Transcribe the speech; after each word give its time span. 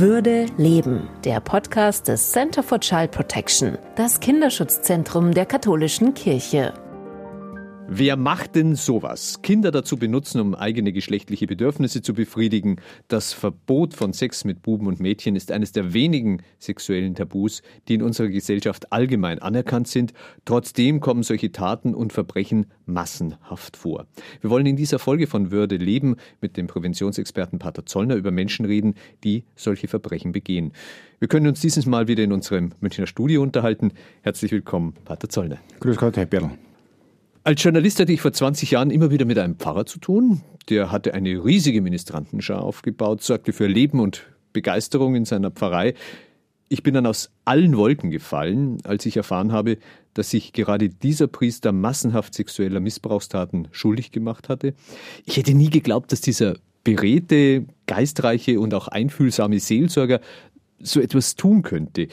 Würde 0.00 0.46
leben, 0.58 1.08
der 1.24 1.40
Podcast 1.40 2.06
des 2.06 2.30
Center 2.30 2.62
for 2.62 2.78
Child 2.78 3.10
Protection, 3.10 3.78
das 3.96 4.20
Kinderschutzzentrum 4.20 5.34
der 5.34 5.44
katholischen 5.44 6.14
Kirche. 6.14 6.72
Wer 7.90 8.18
macht 8.18 8.54
denn 8.54 8.74
sowas? 8.74 9.40
Kinder 9.40 9.70
dazu 9.70 9.96
benutzen, 9.96 10.42
um 10.42 10.54
eigene 10.54 10.92
geschlechtliche 10.92 11.46
Bedürfnisse 11.46 12.02
zu 12.02 12.12
befriedigen. 12.12 12.76
Das 13.08 13.32
Verbot 13.32 13.94
von 13.94 14.12
Sex 14.12 14.44
mit 14.44 14.60
Buben 14.60 14.86
und 14.88 15.00
Mädchen 15.00 15.34
ist 15.36 15.50
eines 15.50 15.72
der 15.72 15.94
wenigen 15.94 16.42
sexuellen 16.58 17.14
Tabus, 17.14 17.62
die 17.88 17.94
in 17.94 18.02
unserer 18.02 18.28
Gesellschaft 18.28 18.92
allgemein 18.92 19.38
anerkannt 19.38 19.88
sind. 19.88 20.12
Trotzdem 20.44 21.00
kommen 21.00 21.22
solche 21.22 21.50
Taten 21.50 21.94
und 21.94 22.12
Verbrechen 22.12 22.66
massenhaft 22.84 23.78
vor. 23.78 24.06
Wir 24.42 24.50
wollen 24.50 24.66
in 24.66 24.76
dieser 24.76 24.98
Folge 24.98 25.26
von 25.26 25.50
Würde 25.50 25.76
leben 25.76 26.16
mit 26.42 26.58
dem 26.58 26.66
Präventionsexperten 26.66 27.58
Pater 27.58 27.86
Zollner 27.86 28.16
über 28.16 28.30
Menschen 28.30 28.66
reden, 28.66 28.96
die 29.24 29.44
solche 29.56 29.88
Verbrechen 29.88 30.32
begehen. 30.32 30.72
Wir 31.20 31.28
können 31.28 31.46
uns 31.46 31.62
dieses 31.62 31.86
Mal 31.86 32.06
wieder 32.06 32.22
in 32.22 32.32
unserem 32.32 32.74
Münchner 32.80 33.06
Studio 33.06 33.40
unterhalten. 33.40 33.92
Herzlich 34.20 34.52
willkommen, 34.52 34.92
Pater 35.06 35.30
Zollner. 35.30 35.56
Grüß 35.80 35.96
Gott, 35.96 36.18
Herr 36.18 36.26
Birl. 36.26 36.50
Als 37.48 37.62
Journalist 37.62 37.98
hatte 37.98 38.12
ich 38.12 38.20
vor 38.20 38.34
20 38.34 38.72
Jahren 38.72 38.90
immer 38.90 39.10
wieder 39.10 39.24
mit 39.24 39.38
einem 39.38 39.56
Pfarrer 39.56 39.86
zu 39.86 39.98
tun. 39.98 40.42
Der 40.68 40.92
hatte 40.92 41.14
eine 41.14 41.42
riesige 41.42 41.80
Ministrantenschar 41.80 42.60
aufgebaut, 42.60 43.22
sorgte 43.22 43.54
für 43.54 43.66
Leben 43.66 44.00
und 44.00 44.26
Begeisterung 44.52 45.14
in 45.14 45.24
seiner 45.24 45.50
Pfarrei. 45.50 45.94
Ich 46.68 46.82
bin 46.82 46.92
dann 46.92 47.06
aus 47.06 47.30
allen 47.46 47.78
Wolken 47.78 48.10
gefallen, 48.10 48.76
als 48.84 49.06
ich 49.06 49.16
erfahren 49.16 49.50
habe, 49.50 49.78
dass 50.12 50.28
sich 50.28 50.52
gerade 50.52 50.90
dieser 50.90 51.26
Priester 51.26 51.72
massenhaft 51.72 52.34
sexueller 52.34 52.80
Missbrauchstaten 52.80 53.68
schuldig 53.70 54.12
gemacht 54.12 54.50
hatte. 54.50 54.74
Ich 55.24 55.38
hätte 55.38 55.54
nie 55.54 55.70
geglaubt, 55.70 56.12
dass 56.12 56.20
dieser 56.20 56.56
beredte, 56.84 57.64
geistreiche 57.86 58.60
und 58.60 58.74
auch 58.74 58.88
einfühlsame 58.88 59.58
Seelsorger 59.58 60.20
so 60.80 61.00
etwas 61.00 61.34
tun 61.34 61.62
könnte. 61.62 62.08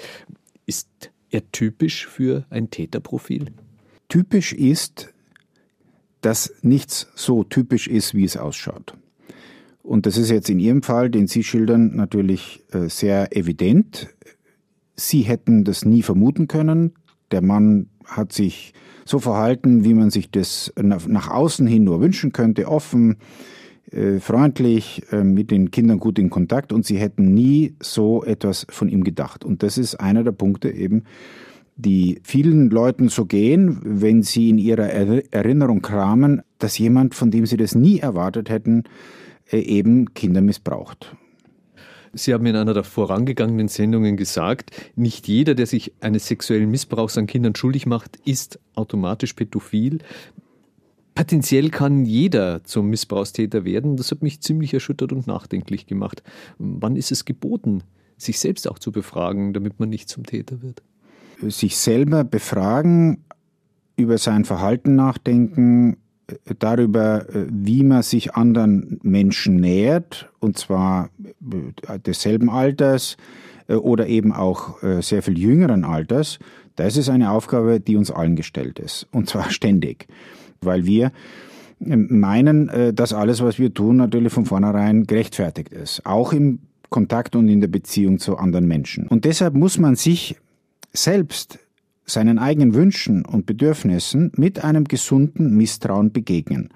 Ist 0.66 0.88
er 1.30 1.42
typisch 1.52 2.08
für 2.08 2.46
ein 2.50 2.70
Täterprofil? 2.70 3.48
Typisch 4.08 4.54
ist, 4.54 5.14
dass 6.22 6.54
nichts 6.62 7.08
so 7.16 7.44
typisch 7.44 7.88
ist, 7.88 8.14
wie 8.14 8.24
es 8.24 8.38
ausschaut. 8.38 8.98
Und 9.84 10.08
das 10.08 10.18
ist 10.18 10.32
jetzt 10.32 10.50
in 10.50 10.60
Ihrem 10.60 10.82
Fall, 10.82 11.10
den 11.10 11.28
Sie 11.28 11.44
schildern, 11.44 11.96
natürlich 11.96 12.64
äh, 12.72 12.90
sehr 12.90 13.36
evident. 13.38 14.08
Sie 14.96 15.22
hätten 15.22 15.64
das 15.64 15.86
nie 15.86 16.02
vermuten 16.02 16.48
können. 16.48 16.94
Der 17.32 17.42
Mann 17.42 17.90
hat 18.06 18.34
sich 18.34 18.74
so 19.06 19.20
verhalten, 19.20 19.84
wie 19.84 19.94
man 19.94 20.10
sich 20.10 20.32
das 20.32 20.74
nach 20.76 21.30
außen 21.30 21.68
hin 21.68 21.84
nur 21.84 22.02
wünschen 22.02 22.32
könnte, 22.32 22.68
offen, 22.68 23.18
äh, 23.92 24.20
freundlich, 24.20 25.04
äh, 25.12 25.24
mit 25.24 25.52
den 25.52 25.70
Kindern 25.70 26.00
gut 26.00 26.18
in 26.18 26.32
Kontakt 26.32 26.74
und 26.74 26.86
sie 26.86 26.98
hätten 26.98 27.34
nie 27.34 27.76
so 27.80 28.24
etwas 28.24 28.66
von 28.70 28.90
ihm 28.90 29.04
gedacht. 29.04 29.46
Und 29.46 29.62
das 29.62 29.78
ist 29.78 29.96
einer 29.96 30.24
der 30.24 30.32
Punkte 30.32 30.72
eben, 30.72 31.04
die 31.76 32.22
vielen 32.24 32.70
Leuten 32.70 33.10
so 33.10 33.26
gehen, 33.26 33.80
wenn 33.84 34.24
sie 34.24 34.50
in 34.50 34.58
ihrer 34.58 34.88
Erinnerung 34.88 35.82
kramen, 35.82 36.42
dass 36.58 36.78
jemand, 36.78 37.16
von 37.16 37.32
dem 37.32 37.46
sie 37.46 37.58
das 37.58 37.76
nie 37.76 38.00
erwartet 38.00 38.50
hätten, 38.50 38.84
äh, 39.52 39.60
eben 39.60 40.14
Kinder 40.14 40.42
missbraucht. 40.42 41.16
Sie 42.14 42.34
haben 42.34 42.46
in 42.46 42.56
einer 42.56 42.74
der 42.74 42.86
vorangegangenen 42.86 43.68
Sendungen 43.68 44.16
gesagt, 44.16 44.72
nicht 44.96 45.28
jeder, 45.28 45.54
der 45.54 45.66
sich 45.66 45.92
eines 46.00 46.28
sexuellen 46.28 46.72
Missbrauchs 46.72 47.18
an 47.18 47.28
Kindern 47.28 47.56
schuldig 47.56 47.86
macht, 47.86 48.18
ist 48.24 48.58
automatisch 48.74 49.34
pädophil. 49.34 50.00
Potenziell 51.14 51.70
kann 51.72 52.06
jeder 52.06 52.64
zum 52.64 52.90
Missbrauchstäter 52.90 53.66
werden. 53.66 53.98
Das 53.98 54.12
hat 54.12 54.22
mich 54.22 54.40
ziemlich 54.40 54.74
erschüttert 54.74 55.12
und 55.12 55.28
nachdenklich 55.28 55.88
gemacht. 55.88 56.24
Wann 56.58 56.96
ist 56.96 57.12
es 57.12 57.26
geboten, 57.26 57.84
sich 58.18 58.40
selbst 58.40 58.70
auch 58.70 58.80
zu 58.80 58.94
befragen, 58.94 59.52
damit 59.52 59.82
man 59.82 59.90
nicht 59.90 60.08
zum 60.08 60.26
Täter 60.26 60.62
wird? 60.62 60.84
Sich 61.42 61.78
selber 61.78 62.24
befragen, 62.24 63.26
über 63.98 64.18
sein 64.18 64.46
Verhalten 64.46 64.96
nachdenken, 64.96 65.98
äh, 66.28 66.56
darüber, 66.60 67.30
äh, 67.30 67.48
wie 67.50 67.84
man 67.84 68.04
sich 68.04 68.36
anderen 68.36 69.00
Menschen 69.04 69.56
nähert, 69.58 70.30
und 70.40 70.58
zwar 70.58 71.10
äh, 71.20 72.00
desselben 72.00 72.50
Alters 72.50 73.18
oder 73.68 74.06
eben 74.06 74.32
auch 74.32 74.78
sehr 75.00 75.24
viel 75.24 75.40
jüngeren 75.40 75.86
Alters, 75.86 76.38
das 76.76 76.98
ist 76.98 77.10
eine 77.10 77.32
Aufgabe, 77.32 77.80
die 77.80 77.96
uns 77.96 78.12
allen 78.12 78.36
gestellt 78.36 78.78
ist, 78.78 79.08
und 79.12 79.28
zwar 79.28 79.50
ständig, 79.50 80.06
weil 80.62 80.86
wir 80.86 81.12
meinen, 81.80 82.70
dass 82.94 83.12
alles, 83.12 83.42
was 83.42 83.58
wir 83.58 83.74
tun, 83.74 83.98
natürlich 83.98 84.32
von 84.32 84.46
vornherein 84.46 85.06
gerechtfertigt 85.06 85.70
ist, 85.70 86.06
auch 86.06 86.32
im 86.32 86.60
Kontakt 86.92 87.36
und 87.36 87.50
in 87.50 87.60
der 87.60 87.68
Beziehung 87.68 88.20
zu 88.20 88.38
anderen 88.38 88.68
Menschen. 88.68 89.08
Und 89.08 89.26
deshalb 89.26 89.56
muss 89.56 89.80
man 89.80 89.96
sich 89.96 90.36
selbst 90.96 91.60
seinen 92.06 92.38
eigenen 92.38 92.74
Wünschen 92.74 93.26
und 93.26 93.46
Bedürfnissen 93.46 94.32
mit 94.36 94.64
einem 94.64 94.86
gesunden 94.86 95.56
Misstrauen 95.56 96.12
begegnen. 96.12 96.70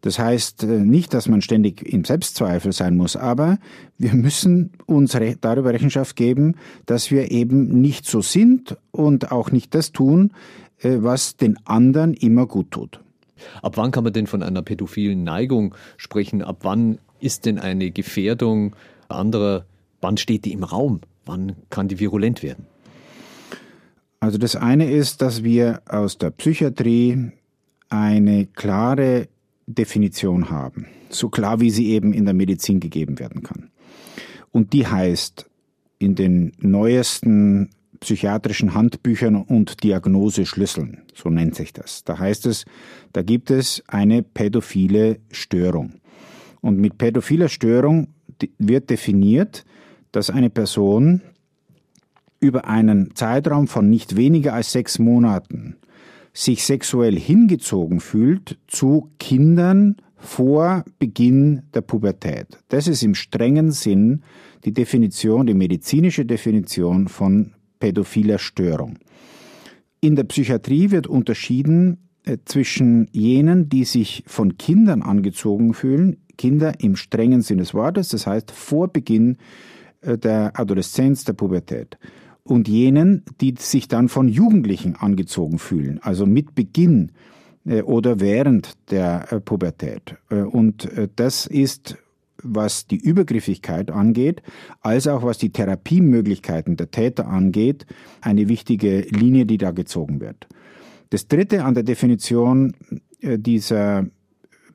Das 0.00 0.18
heißt 0.18 0.64
äh, 0.64 0.80
nicht, 0.80 1.14
dass 1.14 1.28
man 1.28 1.42
ständig 1.42 1.82
im 1.82 2.04
Selbstzweifel 2.04 2.72
sein 2.72 2.96
muss, 2.96 3.16
aber 3.16 3.58
wir 3.98 4.14
müssen 4.14 4.72
uns 4.86 5.16
darüber 5.40 5.72
Rechenschaft 5.72 6.16
geben, 6.16 6.56
dass 6.86 7.10
wir 7.10 7.30
eben 7.30 7.80
nicht 7.80 8.06
so 8.06 8.20
sind 8.20 8.76
und 8.90 9.30
auch 9.30 9.52
nicht 9.52 9.74
das 9.74 9.92
tun, 9.92 10.32
äh, 10.80 10.96
was 10.98 11.36
den 11.36 11.56
anderen 11.64 12.14
immer 12.14 12.46
gut 12.46 12.72
tut. 12.72 13.00
Ab 13.62 13.76
wann 13.76 13.92
kann 13.92 14.04
man 14.04 14.12
denn 14.12 14.26
von 14.26 14.42
einer 14.42 14.62
pädophilen 14.62 15.22
Neigung 15.22 15.74
sprechen? 15.96 16.42
Ab 16.42 16.58
wann 16.62 16.98
ist 17.20 17.46
denn 17.46 17.58
eine 17.58 17.90
Gefährdung 17.92 18.74
anderer, 19.08 19.66
wann 20.00 20.16
steht 20.16 20.44
die 20.44 20.52
im 20.52 20.64
Raum? 20.64 21.00
Wann 21.24 21.54
kann 21.70 21.86
die 21.86 22.00
virulent 22.00 22.42
werden? 22.42 22.66
Also 24.22 24.38
das 24.38 24.54
eine 24.54 24.88
ist, 24.88 25.20
dass 25.20 25.42
wir 25.42 25.82
aus 25.88 26.16
der 26.16 26.30
Psychiatrie 26.30 27.32
eine 27.88 28.46
klare 28.46 29.26
Definition 29.66 30.48
haben, 30.48 30.86
so 31.08 31.28
klar 31.28 31.58
wie 31.58 31.70
sie 31.70 31.88
eben 31.88 32.12
in 32.12 32.24
der 32.24 32.32
Medizin 32.32 32.78
gegeben 32.78 33.18
werden 33.18 33.42
kann. 33.42 33.70
Und 34.52 34.74
die 34.74 34.86
heißt 34.86 35.50
in 35.98 36.14
den 36.14 36.52
neuesten 36.60 37.70
psychiatrischen 37.98 38.74
Handbüchern 38.74 39.34
und 39.34 39.82
Diagnoseschlüsseln, 39.82 41.02
so 41.12 41.28
nennt 41.28 41.56
sich 41.56 41.72
das. 41.72 42.04
Da 42.04 42.20
heißt 42.20 42.46
es, 42.46 42.64
da 43.12 43.22
gibt 43.22 43.50
es 43.50 43.82
eine 43.88 44.22
pädophile 44.22 45.18
Störung. 45.32 45.94
Und 46.60 46.78
mit 46.78 46.96
pädophiler 46.96 47.48
Störung 47.48 48.06
wird 48.58 48.88
definiert, 48.88 49.64
dass 50.12 50.30
eine 50.30 50.48
Person 50.48 51.22
über 52.42 52.66
einen 52.66 53.14
Zeitraum 53.14 53.68
von 53.68 53.88
nicht 53.88 54.16
weniger 54.16 54.52
als 54.52 54.72
sechs 54.72 54.98
Monaten 54.98 55.76
sich 56.34 56.64
sexuell 56.64 57.18
hingezogen 57.18 58.00
fühlt 58.00 58.58
zu 58.66 59.10
Kindern 59.18 59.96
vor 60.16 60.84
Beginn 60.98 61.62
der 61.74 61.82
Pubertät. 61.82 62.46
Das 62.68 62.88
ist 62.88 63.02
im 63.02 63.14
strengen 63.14 63.70
Sinn 63.70 64.22
die 64.64 64.72
Definition, 64.72 65.46
die 65.46 65.54
medizinische 65.54 66.24
Definition 66.24 67.08
von 67.08 67.52
pädophiler 67.80 68.38
Störung. 68.38 68.98
In 70.00 70.16
der 70.16 70.24
Psychiatrie 70.24 70.90
wird 70.90 71.06
unterschieden 71.06 72.08
äh, 72.24 72.38
zwischen 72.44 73.08
jenen, 73.12 73.68
die 73.68 73.84
sich 73.84 74.24
von 74.26 74.56
Kindern 74.56 75.02
angezogen 75.02 75.74
fühlen, 75.74 76.16
Kinder 76.38 76.72
im 76.80 76.96
strengen 76.96 77.42
Sinn 77.42 77.58
des 77.58 77.74
Wortes, 77.74 78.08
das 78.08 78.26
heißt 78.26 78.50
vor 78.52 78.88
Beginn 78.88 79.36
äh, 80.00 80.16
der 80.16 80.58
Adoleszenz, 80.58 81.24
der 81.24 81.34
Pubertät 81.34 81.98
und 82.44 82.68
jenen, 82.68 83.22
die 83.40 83.54
sich 83.58 83.88
dann 83.88 84.08
von 84.08 84.28
Jugendlichen 84.28 84.96
angezogen 84.96 85.58
fühlen, 85.58 86.00
also 86.02 86.26
mit 86.26 86.54
Beginn 86.54 87.12
äh, 87.64 87.82
oder 87.82 88.20
während 88.20 88.72
der 88.90 89.32
äh, 89.32 89.40
Pubertät. 89.40 90.16
Äh, 90.30 90.42
und 90.42 90.88
das 91.16 91.46
ist, 91.46 91.96
was 92.42 92.86
die 92.86 92.96
Übergriffigkeit 92.96 93.90
angeht, 93.90 94.42
als 94.80 95.06
auch 95.06 95.22
was 95.22 95.38
die 95.38 95.50
Therapiemöglichkeiten 95.50 96.76
der 96.76 96.90
Täter 96.90 97.28
angeht, 97.28 97.86
eine 98.20 98.48
wichtige 98.48 99.02
Linie, 99.02 99.46
die 99.46 99.58
da 99.58 99.70
gezogen 99.70 100.20
wird. 100.20 100.48
Das 101.10 101.28
Dritte 101.28 101.64
an 101.64 101.74
der 101.74 101.84
Definition 101.84 102.72
dieser 103.20 104.06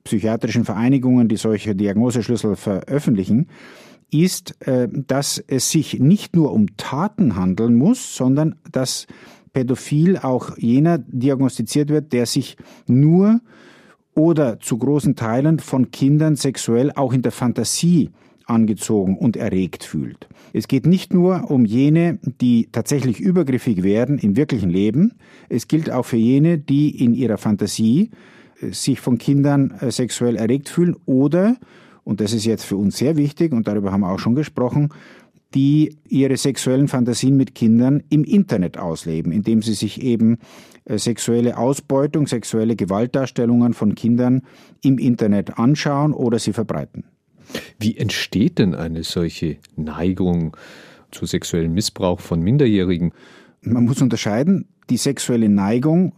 psychiatrischen 0.06 0.64
Vereinigungen, 0.64 1.28
die 1.28 1.36
solche 1.36 1.76
Diagnoseschlüssel 1.76 2.56
veröffentlichen, 2.56 3.48
ist, 4.12 4.56
äh, 4.68 4.88
dass 4.92 5.44
es 5.48 5.70
sich 5.70 6.00
nicht 6.00 6.36
nur 6.36 6.52
um 6.54 6.78
Taten 6.78 7.36
handeln 7.36 7.76
muss, 7.76 8.16
sondern 8.16 8.56
dass 8.72 9.08
pädophil 9.54 10.18
auch 10.18 10.58
jener 10.58 11.00
diagnostiziert 11.00 11.90
wird, 11.90 12.14
der 12.14 12.26
sich 12.26 12.58
nur 12.88 13.42
oder 14.14 14.60
zu 14.60 14.78
großen 14.78 15.16
Teilen 15.16 15.60
von 15.60 15.92
Kindern 15.92 16.36
sexuell 16.36 16.92
auch 16.92 17.14
in 17.14 17.22
der 17.22 17.32
Fantasie 17.32 18.10
angezogen 18.46 19.18
und 19.18 19.36
erregt 19.36 19.84
fühlt. 19.84 20.28
Es 20.54 20.68
geht 20.68 20.86
nicht 20.86 21.14
nur 21.14 21.52
um 21.52 21.66
jene, 21.66 22.20
die 22.24 22.70
tatsächlich 22.72 23.20
übergriffig 23.20 23.84
werden 23.84 24.18
im 24.18 24.36
wirklichen 24.36 24.70
Leben, 24.70 25.14
es 25.50 25.68
gilt 25.68 25.92
auch 25.92 26.06
für 26.06 26.18
jene, 26.18 26.58
die 26.58 27.04
in 27.04 27.14
ihrer 27.14 27.38
Fantasie 27.38 28.12
äh, 28.62 28.72
sich 28.72 29.00
von 29.00 29.18
Kindern 29.18 29.72
äh, 29.80 29.92
sexuell 29.92 30.38
erregt 30.38 30.70
fühlen 30.70 30.96
oder 31.06 31.58
und 32.08 32.22
das 32.22 32.32
ist 32.32 32.46
jetzt 32.46 32.64
für 32.64 32.78
uns 32.78 32.98
sehr 32.98 33.18
wichtig 33.18 33.52
und 33.52 33.68
darüber 33.68 33.92
haben 33.92 34.00
wir 34.00 34.10
auch 34.10 34.20
schon 34.20 34.34
gesprochen, 34.34 34.94
die 35.54 35.98
ihre 36.08 36.38
sexuellen 36.38 36.88
Fantasien 36.88 37.36
mit 37.36 37.54
Kindern 37.54 38.02
im 38.10 38.24
Internet 38.24 38.78
ausleben, 38.78 39.34
indem 39.34 39.62
sie 39.62 39.74
sich 39.74 40.02
eben 40.02 40.38
äh, 40.86 40.98
sexuelle 40.98 41.58
Ausbeutung, 41.58 42.26
sexuelle 42.26 42.78
Gewaltdarstellungen 42.78 43.74
von 43.74 43.94
Kindern 43.94 44.44
im 44.82 45.00
Internet 45.00 45.60
anschauen 45.60 46.14
oder 46.14 46.40
sie 46.40 46.54
verbreiten. 46.54 47.04
Wie 47.78 47.98
entsteht 47.98 48.60
denn 48.60 48.74
eine 48.74 49.04
solche 49.04 49.58
Neigung 49.76 50.56
zu 51.12 51.26
sexuellem 51.26 51.74
Missbrauch 51.74 52.22
von 52.22 52.42
Minderjährigen? 52.42 53.12
Man 53.60 53.84
muss 53.84 54.02
unterscheiden, 54.02 54.70
die 54.90 54.98
sexuelle 54.98 55.50
Neigung 55.50 56.14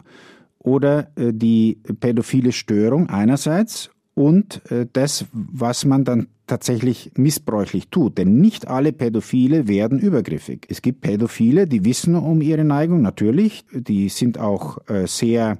oder 0.60 1.10
äh, 1.16 1.32
die 1.32 1.80
pädophile 1.98 2.52
Störung 2.52 3.08
einerseits 3.08 3.90
und 4.14 4.60
äh, 4.70 4.86
das, 4.92 5.26
was 5.32 5.84
man 5.84 6.04
dann 6.04 6.28
tatsächlich 6.46 7.12
missbräuchlich 7.16 7.88
tut. 7.88 8.18
Denn 8.18 8.40
nicht 8.40 8.66
alle 8.68 8.92
Pädophile 8.92 9.68
werden 9.68 9.98
übergriffig. 9.98 10.66
Es 10.68 10.82
gibt 10.82 11.00
Pädophile, 11.00 11.66
die 11.66 11.84
wissen 11.84 12.16
um 12.16 12.40
ihre 12.40 12.64
Neigung, 12.64 13.02
natürlich. 13.02 13.64
Die 13.72 14.08
sind 14.08 14.38
auch 14.38 14.78
äh, 14.88 15.06
sehr, 15.06 15.58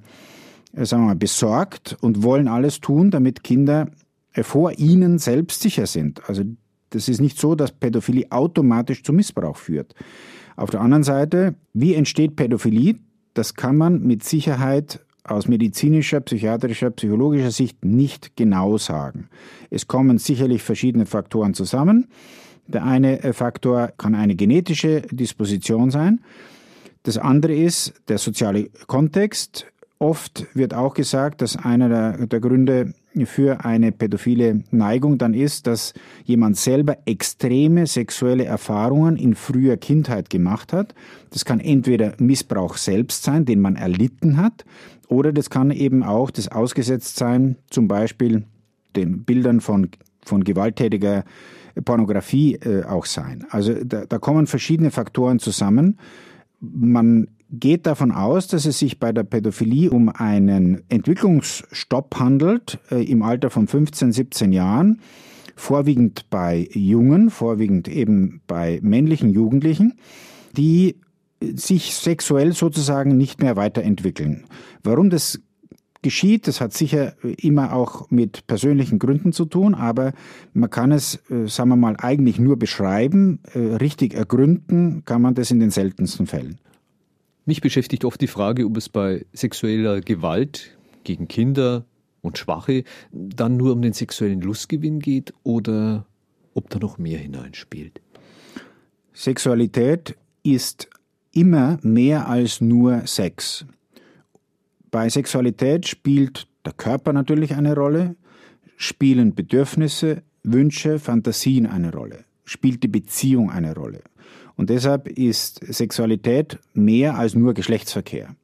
sagen 0.73 1.03
wir 1.03 1.09
mal, 1.09 1.17
besorgt 1.17 1.97
und 2.01 2.23
wollen 2.23 2.49
alles 2.49 2.81
tun, 2.81 3.11
damit 3.11 3.45
Kinder 3.45 3.89
vor 4.43 4.79
ihnen 4.79 5.19
selbst 5.19 5.61
sicher 5.61 5.87
sind. 5.87 6.29
Also 6.29 6.45
das 6.91 7.09
ist 7.09 7.21
nicht 7.21 7.39
so, 7.39 7.55
dass 7.55 7.73
Pädophilie 7.73 8.31
automatisch 8.31 9.03
zu 9.03 9.13
Missbrauch 9.13 9.57
führt. 9.57 9.95
Auf 10.57 10.71
der 10.71 10.81
anderen 10.81 11.05
Seite, 11.05 11.55
wie 11.73 11.95
entsteht 11.95 12.37
Pädophilie? 12.37 12.97
Das 13.35 13.55
kann 13.55 13.77
man 13.77 14.03
mit 14.03 14.25
Sicherheit 14.25 15.01
aus 15.25 15.49
medizinischer, 15.49 16.21
psychiatrischer, 16.21 16.91
psychologischer 16.91 17.51
Sicht 17.51 17.85
nicht 17.85 18.37
genau 18.37 18.79
sagen. 18.79 19.29
Es 19.71 19.87
kommen 19.87 20.19
sicherlich 20.19 20.63
verschiedene 20.63 21.07
Faktoren 21.07 21.55
zusammen. 21.55 22.09
Der 22.67 22.85
eine 22.85 23.23
äh, 23.23 23.33
Faktor 23.33 23.93
kann 23.99 24.15
eine 24.15 24.37
genetische 24.37 25.03
Disposition 25.11 25.91
sein. 25.91 26.21
Das 27.03 27.19
andere 27.19 27.55
ist 27.55 27.95
der 28.09 28.19
soziale 28.19 28.71
Kontext. 28.87 29.67
Oft 29.99 30.47
wird 30.55 30.73
auch 30.73 30.95
gesagt, 30.95 31.43
dass 31.43 31.57
einer 31.57 31.89
der, 31.89 32.27
der 32.27 32.41
Gründe 32.41 32.95
für 33.25 33.65
eine 33.65 33.93
pädophile 33.93 34.63
Neigung 34.71 35.19
dann 35.19 35.35
ist, 35.35 35.67
dass 35.67 35.95
jemand 36.25 36.57
selber 36.57 36.97
extreme 37.07 37.87
sexuelle 37.87 38.45
Erfahrungen 38.45 39.17
in 39.17 39.35
früher 39.35 39.77
Kindheit 39.77 40.31
gemacht 40.31 40.73
hat. 40.73 40.95
Das 41.31 41.45
kann 41.45 41.61
entweder 41.61 42.15
Missbrauch 42.19 42.77
selbst 42.77 43.25
sein, 43.25 43.45
den 43.45 43.61
man 43.61 43.77
erlitten 43.77 44.37
hat, 44.37 44.65
oder 45.11 45.33
das 45.33 45.51
kann 45.51 45.73
eben 45.73 46.03
auch 46.05 46.31
das 46.31 46.49
Ausgesetztsein, 46.49 47.57
zum 47.69 47.89
Beispiel 47.89 48.45
den 48.95 49.25
Bildern 49.25 49.61
von, 49.61 49.89
von 50.25 50.45
gewalttätiger 50.45 51.25
Pornografie 51.85 52.55
äh, 52.55 52.85
auch 52.85 53.07
sein. 53.07 53.45
Also 53.51 53.75
da, 53.85 54.07
da 54.07 54.19
kommen 54.19 54.47
verschiedene 54.47 54.93
Faktoren 54.93 55.41
zusammen. 55.41 55.99
Man 56.61 57.27
geht 57.51 57.87
davon 57.87 58.13
aus, 58.13 58.47
dass 58.47 58.67
es 58.67 58.79
sich 58.79 59.01
bei 59.01 59.13
der 59.13 59.25
Pädophilie 59.25 59.91
um 59.91 60.09
einen 60.11 60.83
Entwicklungsstopp 60.89 62.17
handelt 62.21 62.79
äh, 62.93 63.03
im 63.05 63.23
Alter 63.23 63.51
von 63.51 63.67
15, 63.67 64.13
17 64.13 64.53
Jahren, 64.53 65.01
vorwiegend 65.57 66.31
bei 66.31 66.69
Jungen, 66.73 67.31
vorwiegend 67.31 67.89
eben 67.89 68.43
bei 68.47 68.79
männlichen 68.83 69.31
Jugendlichen, 69.31 69.99
die 70.57 70.97
sich 71.43 71.95
sexuell 71.95 72.53
sozusagen 72.53 73.17
nicht 73.17 73.41
mehr 73.41 73.57
weiterentwickeln. 73.57 74.45
Warum 74.83 75.11
das 75.11 75.41
geschieht, 76.03 76.47
das 76.47 76.61
hat 76.61 76.73
sicher 76.73 77.15
immer 77.23 77.73
auch 77.75 78.11
mit 78.11 78.47
persönlichen 78.47 78.99
Gründen 78.99 79.33
zu 79.33 79.45
tun, 79.45 79.75
aber 79.75 80.13
man 80.55 80.71
kann 80.71 80.93
es, 80.93 81.17
äh, 81.31 81.47
sagen 81.47 81.71
wir 81.71 81.77
mal, 81.77 81.97
eigentlich 81.99 82.39
nur 82.39 82.59
beschreiben, 82.59 83.41
äh, 83.53 83.59
richtig 83.59 84.15
ergründen 84.15 85.05
kann 85.05 85.23
man 85.23 85.35
das 85.35 85.51
in 85.51 85.61
den 85.61 85.71
seltensten 85.71 86.27
Fällen. 86.27 86.59
Mich 87.45 87.61
beschäftigt 87.61 88.05
oft 88.05 88.21
die 88.21 88.27
Frage, 88.27 88.65
ob 88.65 88.77
es 88.77 88.89
bei 88.89 89.27
sexueller 89.33 90.01
Gewalt 90.01 90.77
gegen 91.05 91.29
Kinder 91.29 91.85
und 92.23 92.39
Schwache 92.39 92.85
dann 93.13 93.57
nur 93.57 93.73
um 93.73 93.83
den 93.83 93.93
sexuellen 93.93 94.41
Lustgewinn 94.41 95.01
geht 95.01 95.33
oder 95.43 96.07
ob 96.55 96.71
da 96.71 96.79
noch 96.79 96.99
mehr 96.99 97.19
hineinspielt. 97.19 98.01
Sexualität 99.13 100.17
ist 100.43 100.89
immer 101.33 101.79
mehr 101.83 102.29
als 102.29 102.61
nur 102.61 103.07
Sex. 103.07 103.65
Bei 104.91 105.09
Sexualität 105.09 105.87
spielt 105.87 106.47
der 106.65 106.73
Körper 106.73 107.13
natürlich 107.13 107.55
eine 107.55 107.75
Rolle, 107.75 108.17
spielen 108.77 109.35
Bedürfnisse, 109.35 110.23
Wünsche, 110.43 110.99
Fantasien 110.99 111.67
eine 111.67 111.93
Rolle, 111.93 112.25
spielt 112.45 112.83
die 112.83 112.89
Beziehung 112.89 113.51
eine 113.51 113.75
Rolle. 113.75 114.03
Und 114.57 114.71
deshalb 114.71 115.09
ist 115.09 115.61
Sexualität 115.73 116.59
mehr 116.75 117.17
als 117.17 117.35
nur 117.35 117.55
Geschlechtsverkehr 117.55 118.35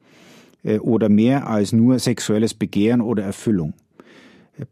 äh, 0.62 0.78
oder 0.78 1.08
mehr 1.08 1.48
als 1.48 1.72
nur 1.72 1.98
sexuelles 1.98 2.54
Begehren 2.54 3.00
oder 3.00 3.24
Erfüllung. 3.24 3.74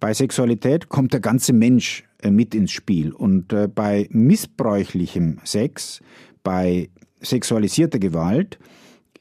Bei 0.00 0.14
Sexualität 0.14 0.88
kommt 0.88 1.12
der 1.12 1.20
ganze 1.20 1.52
Mensch 1.52 2.04
äh, 2.22 2.30
mit 2.30 2.54
ins 2.54 2.72
Spiel 2.72 3.12
und 3.12 3.52
äh, 3.52 3.68
bei 3.68 4.08
missbräuchlichem 4.10 5.38
Sex, 5.44 6.00
bei 6.42 6.88
sexualisierter 7.24 7.98
Gewalt 7.98 8.58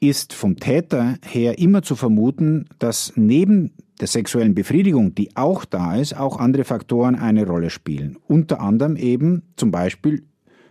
ist 0.00 0.32
vom 0.32 0.56
Täter 0.56 1.16
her 1.24 1.58
immer 1.58 1.82
zu 1.82 1.96
vermuten, 1.96 2.66
dass 2.78 3.12
neben 3.16 3.72
der 4.00 4.08
sexuellen 4.08 4.54
Befriedigung, 4.54 5.14
die 5.14 5.36
auch 5.36 5.64
da 5.64 5.96
ist, 5.96 6.16
auch 6.16 6.38
andere 6.38 6.64
Faktoren 6.64 7.14
eine 7.14 7.46
Rolle 7.46 7.70
spielen. 7.70 8.18
Unter 8.26 8.60
anderem 8.60 8.96
eben 8.96 9.42
zum 9.56 9.70
Beispiel 9.70 10.24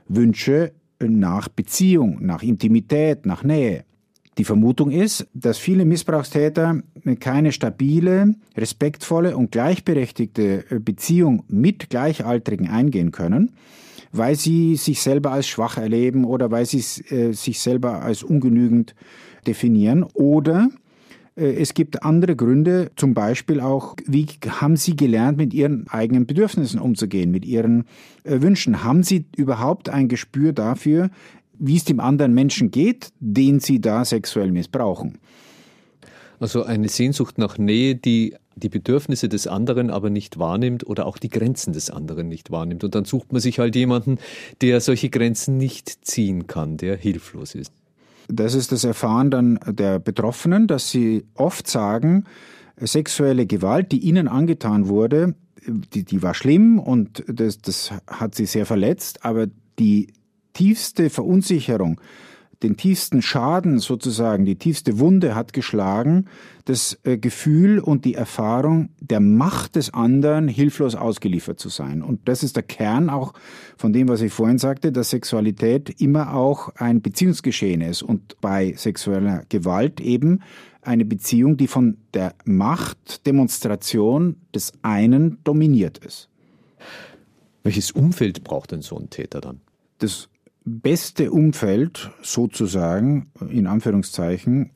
Wünsche 0.07 0.74
nach 1.01 1.47
Beziehung, 1.47 2.19
nach 2.21 2.44
Intimität, 2.44 3.25
nach 3.25 3.44
Nähe. 3.44 3.86
Die 4.38 4.45
Vermutung 4.45 4.89
ist, 4.91 5.27
dass 5.33 5.57
viele 5.57 5.86
Missbrauchstäter 5.86 6.81
keine 7.19 7.51
stabile, 7.51 8.36
respektvolle 8.57 9.38
und 9.38 9.51
gleichberechtigte 9.51 10.65
Beziehung 10.79 11.44
mit 11.47 11.89
Gleichaltrigen 11.89 12.68
eingehen 12.68 13.12
können 13.12 13.51
weil 14.13 14.36
sie 14.36 14.77
sich 14.77 15.01
selber 15.01 15.31
als 15.31 15.48
schwach 15.48 15.77
erleben 15.77 16.24
oder 16.24 16.51
weil 16.51 16.65
sie 16.65 16.80
äh, 17.13 17.33
sich 17.33 17.60
selber 17.60 18.01
als 18.01 18.24
ungenügend 18.24 18.95
definieren 19.45 20.04
oder 20.13 20.69
äh, 21.36 21.54
es 21.56 21.74
gibt 21.74 22.04
andere 22.04 22.36
Gründe, 22.36 22.92
zum 22.95 23.13
Beispiel 23.13 23.60
auch, 23.60 23.95
wie 24.06 24.27
haben 24.48 24.77
Sie 24.77 24.95
gelernt, 24.95 25.38
mit 25.38 25.54
Ihren 25.54 25.88
eigenen 25.89 26.25
Bedürfnissen 26.25 26.80
umzugehen, 26.80 27.31
mit 27.31 27.45
Ihren 27.45 27.86
äh, 28.24 28.42
Wünschen? 28.42 28.83
Haben 28.83 29.04
Sie 29.04 29.25
überhaupt 29.36 29.89
ein 29.89 30.07
Gespür 30.07 30.53
dafür, 30.53 31.10
wie 31.58 31.75
es 31.75 31.86
dem 31.86 32.00
anderen 32.00 32.34
Menschen 32.34 32.72
geht, 32.72 33.10
den 33.20 33.60
Sie 33.60 33.82
da 33.82 34.05
sexuell 34.05 34.51
missbrauchen? 34.51 35.17
Also 36.39 36.63
eine 36.63 36.89
Sehnsucht 36.89 37.38
nach 37.38 37.58
Nähe, 37.58 37.96
die 37.96 38.36
die 38.55 38.69
Bedürfnisse 38.69 39.29
des 39.29 39.48
anderen 39.48 39.89
aber 39.89 40.10
nicht 40.10 40.39
wahrnimmt 40.39 40.86
oder 40.86 41.05
auch 41.05 41.17
die 41.17 41.29
Grenzen 41.29 41.74
des 41.74 41.89
anderen 41.89 42.27
nicht 42.27 42.51
wahrnimmt. 42.51 42.83
Und 42.83 42.95
dann 42.95 43.05
sucht 43.05 43.31
man 43.31 43.41
sich 43.41 43.60
halt 43.60 43.75
jemanden, 43.75 44.19
der 44.62 44.81
solche 44.81 45.10
Grenzen 45.10 45.57
nicht 45.57 46.05
ziehen 46.05 46.48
kann, 46.48 46.77
der 46.77 46.95
hilflos 46.95 47.55
ist. 47.55 47.72
Das 48.27 48.53
ist 48.53 48.72
das 48.72 48.83
Erfahren 48.83 49.31
dann 49.31 49.60
der 49.67 50.00
Betroffenen, 50.00 50.67
dass 50.67 50.91
sie 50.91 51.25
oft 51.36 51.67
sagen, 51.67 52.25
sexuelle 52.77 53.45
Gewalt, 53.45 53.91
die 53.91 54.00
ihnen 54.00 54.27
angetan 54.27 54.88
wurde, 54.88 55.36
die, 55.65 56.03
die 56.03 56.22
war 56.22 56.33
schlimm 56.33 56.79
und 56.79 57.24
das, 57.27 57.60
das 57.60 57.91
hat 58.07 58.36
sie 58.36 58.45
sehr 58.45 58.65
verletzt, 58.65 59.25
aber 59.25 59.48
die 59.79 60.13
tiefste 60.53 61.10
Verunsicherung, 61.10 62.00
den 62.63 62.77
tiefsten 62.77 63.22
Schaden 63.22 63.79
sozusagen, 63.79 64.46
die 64.46 64.55
tiefste 64.55 64.98
Wunde 64.98 65.36
hat 65.36 65.53
geschlagen, 65.53 66.25
das 66.65 66.98
äh, 67.03 67.17
Gefühl 67.17 67.79
und 67.79 68.05
die 68.05 68.15
Erfahrung 68.15 68.89
der 69.00 69.20
Macht 69.20 69.75
des 69.75 69.93
anderen, 69.93 70.48
hilflos 70.48 70.96
ausgeliefert 70.96 71.60
zu 71.60 71.70
sein. 71.70 72.01
Und 72.01 72.27
das 72.27 72.41
ist 72.41 72.55
der 72.55 72.63
Kern 72.63 73.10
auch 73.10 73.34
von 73.77 73.91
dem, 73.91 74.08
was 74.08 74.22
ich 74.22 74.32
vorhin 74.32 74.58
sagte, 74.58 74.91
dass 74.91 75.10
Sexualität 75.10 76.01
immer 76.01 76.34
auch 76.34 76.70
ein 76.75 77.01
Beziehungsgeschehen 77.01 77.82
ist 77.82 78.01
und 78.01 78.39
bei 78.39 78.74
sexueller 78.77 79.43
Gewalt 79.50 80.00
eben 80.00 80.39
eine 80.82 81.05
Beziehung, 81.05 81.58
die 81.58 81.67
von 81.67 81.98
der 82.13 82.34
Machtdemonstration 82.46 84.38
des 84.55 84.74
einen 84.82 85.43
dominiert 85.43 85.98
ist. 85.98 86.29
Welches 87.63 87.91
Umfeld 87.91 88.43
braucht 88.43 88.72
denn 88.72 88.82
so 88.82 88.98
ein 88.98 89.10
Täter 89.10 89.41
dann? 89.41 89.62
Das 90.00 90.29
beste 90.65 91.32
Umfeld 91.32 92.12
sozusagen, 92.22 93.32
in 93.50 93.67
Anführungszeichen, 93.67 94.72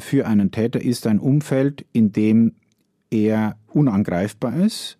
für 0.00 0.26
einen 0.26 0.50
Täter 0.50 0.80
ist 0.80 1.06
ein 1.06 1.20
Umfeld, 1.20 1.84
in 1.92 2.12
dem 2.12 2.52
er 3.10 3.56
unangreifbar 3.68 4.56
ist, 4.56 4.98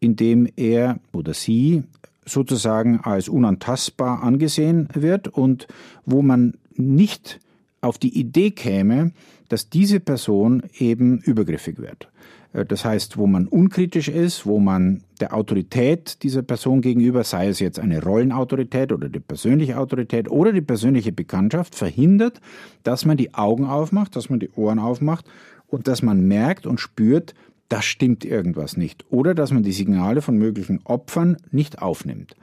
in 0.00 0.16
dem 0.16 0.48
er 0.56 0.98
oder 1.12 1.32
sie 1.32 1.84
sozusagen 2.24 3.00
als 3.00 3.28
unantastbar 3.28 4.22
angesehen 4.22 4.88
wird 4.94 5.28
und 5.28 5.68
wo 6.04 6.22
man 6.22 6.54
nicht 6.74 7.38
auf 7.80 7.98
die 7.98 8.18
Idee 8.18 8.50
käme, 8.50 9.12
dass 9.48 9.70
diese 9.70 10.00
Person 10.00 10.64
eben 10.78 11.18
übergriffig 11.18 11.78
wird. 11.78 12.08
Äh, 12.56 12.64
das 12.64 12.84
heißt, 12.84 13.16
wo 13.16 13.26
man 13.26 13.46
unkritisch 13.46 14.08
ist, 14.08 14.46
wo 14.46 14.58
man 14.58 15.02
der 15.20 15.34
Autorität 15.34 16.22
dieser 16.22 16.42
Person 16.42 16.80
gegenüber, 16.80 17.22
sei 17.24 17.48
es 17.48 17.60
jetzt 17.60 17.78
eine 17.78 18.02
Rollenautorität 18.02 18.92
oder 18.92 19.08
die 19.08 19.20
persönliche 19.20 19.78
Autorität 19.78 20.30
oder 20.30 20.52
die 20.52 20.62
persönliche 20.62 21.12
Bekanntschaft, 21.12 21.74
verhindert, 21.74 22.40
dass 22.82 23.04
man 23.04 23.16
die 23.16 23.34
Augen 23.34 23.66
aufmacht, 23.66 24.16
dass 24.16 24.30
man 24.30 24.40
die 24.40 24.50
Ohren 24.50 24.78
aufmacht 24.78 25.26
und 25.68 25.88
dass 25.88 26.02
man 26.02 26.26
merkt 26.26 26.66
und 26.66 26.80
spürt, 26.80 27.34
da 27.68 27.82
stimmt 27.82 28.24
irgendwas 28.24 28.76
nicht. 28.76 29.04
Oder 29.10 29.34
dass 29.34 29.50
man 29.50 29.64
die 29.64 29.72
Signale 29.72 30.22
von 30.22 30.36
möglichen 30.36 30.80
Opfern 30.84 31.36
nicht 31.50 31.82
aufnimmt. 31.82 32.36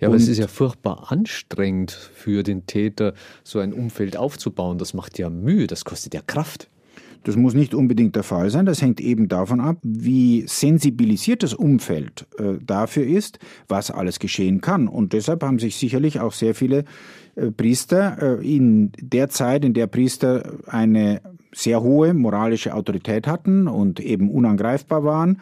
Ja, 0.00 0.08
aber 0.08 0.16
und 0.16 0.22
es 0.22 0.28
ist 0.28 0.36
ja 0.36 0.48
furchtbar 0.48 1.10
anstrengend 1.10 1.92
für 1.92 2.42
den 2.42 2.66
Täter, 2.66 3.14
so 3.42 3.58
ein 3.58 3.72
Umfeld 3.72 4.18
aufzubauen. 4.18 4.76
Das 4.76 4.92
macht 4.92 5.18
ja 5.18 5.30
Mühe, 5.30 5.66
das 5.66 5.86
kostet 5.86 6.12
ja 6.12 6.20
Kraft. 6.20 6.68
Das 7.26 7.34
muss 7.34 7.54
nicht 7.54 7.74
unbedingt 7.74 8.14
der 8.14 8.22
Fall 8.22 8.50
sein. 8.50 8.66
Das 8.66 8.80
hängt 8.80 9.00
eben 9.00 9.26
davon 9.26 9.60
ab, 9.60 9.78
wie 9.82 10.44
sensibilisiert 10.46 11.42
das 11.42 11.54
Umfeld 11.54 12.24
äh, 12.38 12.58
dafür 12.64 13.04
ist, 13.04 13.40
was 13.66 13.90
alles 13.90 14.20
geschehen 14.20 14.60
kann. 14.60 14.86
Und 14.86 15.12
deshalb 15.12 15.42
haben 15.42 15.58
sich 15.58 15.74
sicherlich 15.74 16.20
auch 16.20 16.32
sehr 16.32 16.54
viele 16.54 16.84
äh, 17.34 17.50
Priester 17.50 18.38
äh, 18.40 18.56
in 18.56 18.92
der 19.00 19.28
Zeit, 19.28 19.64
in 19.64 19.74
der 19.74 19.88
Priester 19.88 20.52
eine 20.68 21.20
sehr 21.52 21.82
hohe 21.82 22.14
moralische 22.14 22.72
Autorität 22.72 23.26
hatten 23.26 23.66
und 23.66 23.98
eben 23.98 24.30
unangreifbar 24.30 25.02
waren, 25.02 25.40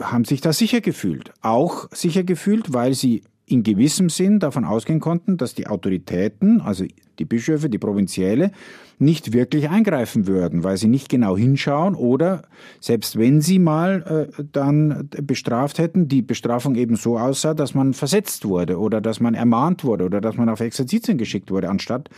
haben 0.00 0.24
sich 0.24 0.40
da 0.40 0.54
sicher 0.54 0.80
gefühlt. 0.80 1.34
Auch 1.42 1.88
sicher 1.92 2.24
gefühlt, 2.24 2.72
weil 2.72 2.94
sie 2.94 3.24
in 3.50 3.62
gewissem 3.62 4.08
Sinn 4.08 4.38
davon 4.38 4.64
ausgehen 4.64 5.00
konnten, 5.00 5.36
dass 5.36 5.54
die 5.54 5.66
Autoritäten, 5.66 6.60
also 6.60 6.84
die 7.18 7.24
Bischöfe, 7.24 7.68
die 7.68 7.78
Provinziale, 7.78 8.52
nicht 8.98 9.32
wirklich 9.32 9.68
eingreifen 9.68 10.26
würden, 10.26 10.62
weil 10.62 10.76
sie 10.76 10.86
nicht 10.86 11.08
genau 11.08 11.36
hinschauen 11.36 11.94
oder 11.94 12.42
selbst 12.80 13.18
wenn 13.18 13.40
sie 13.40 13.58
mal 13.58 14.28
äh, 14.38 14.42
dann 14.52 15.08
bestraft 15.22 15.78
hätten, 15.78 16.06
die 16.06 16.22
Bestrafung 16.22 16.74
eben 16.76 16.96
so 16.96 17.18
aussah, 17.18 17.54
dass 17.54 17.74
man 17.74 17.94
versetzt 17.94 18.44
wurde 18.44 18.78
oder 18.78 19.00
dass 19.00 19.18
man 19.20 19.34
ermahnt 19.34 19.84
wurde 19.84 20.04
oder 20.04 20.20
dass 20.20 20.36
man 20.36 20.48
auf 20.48 20.60
Exerzitien 20.60 21.18
geschickt 21.18 21.50
wurde, 21.50 21.70
anstatt 21.70 22.10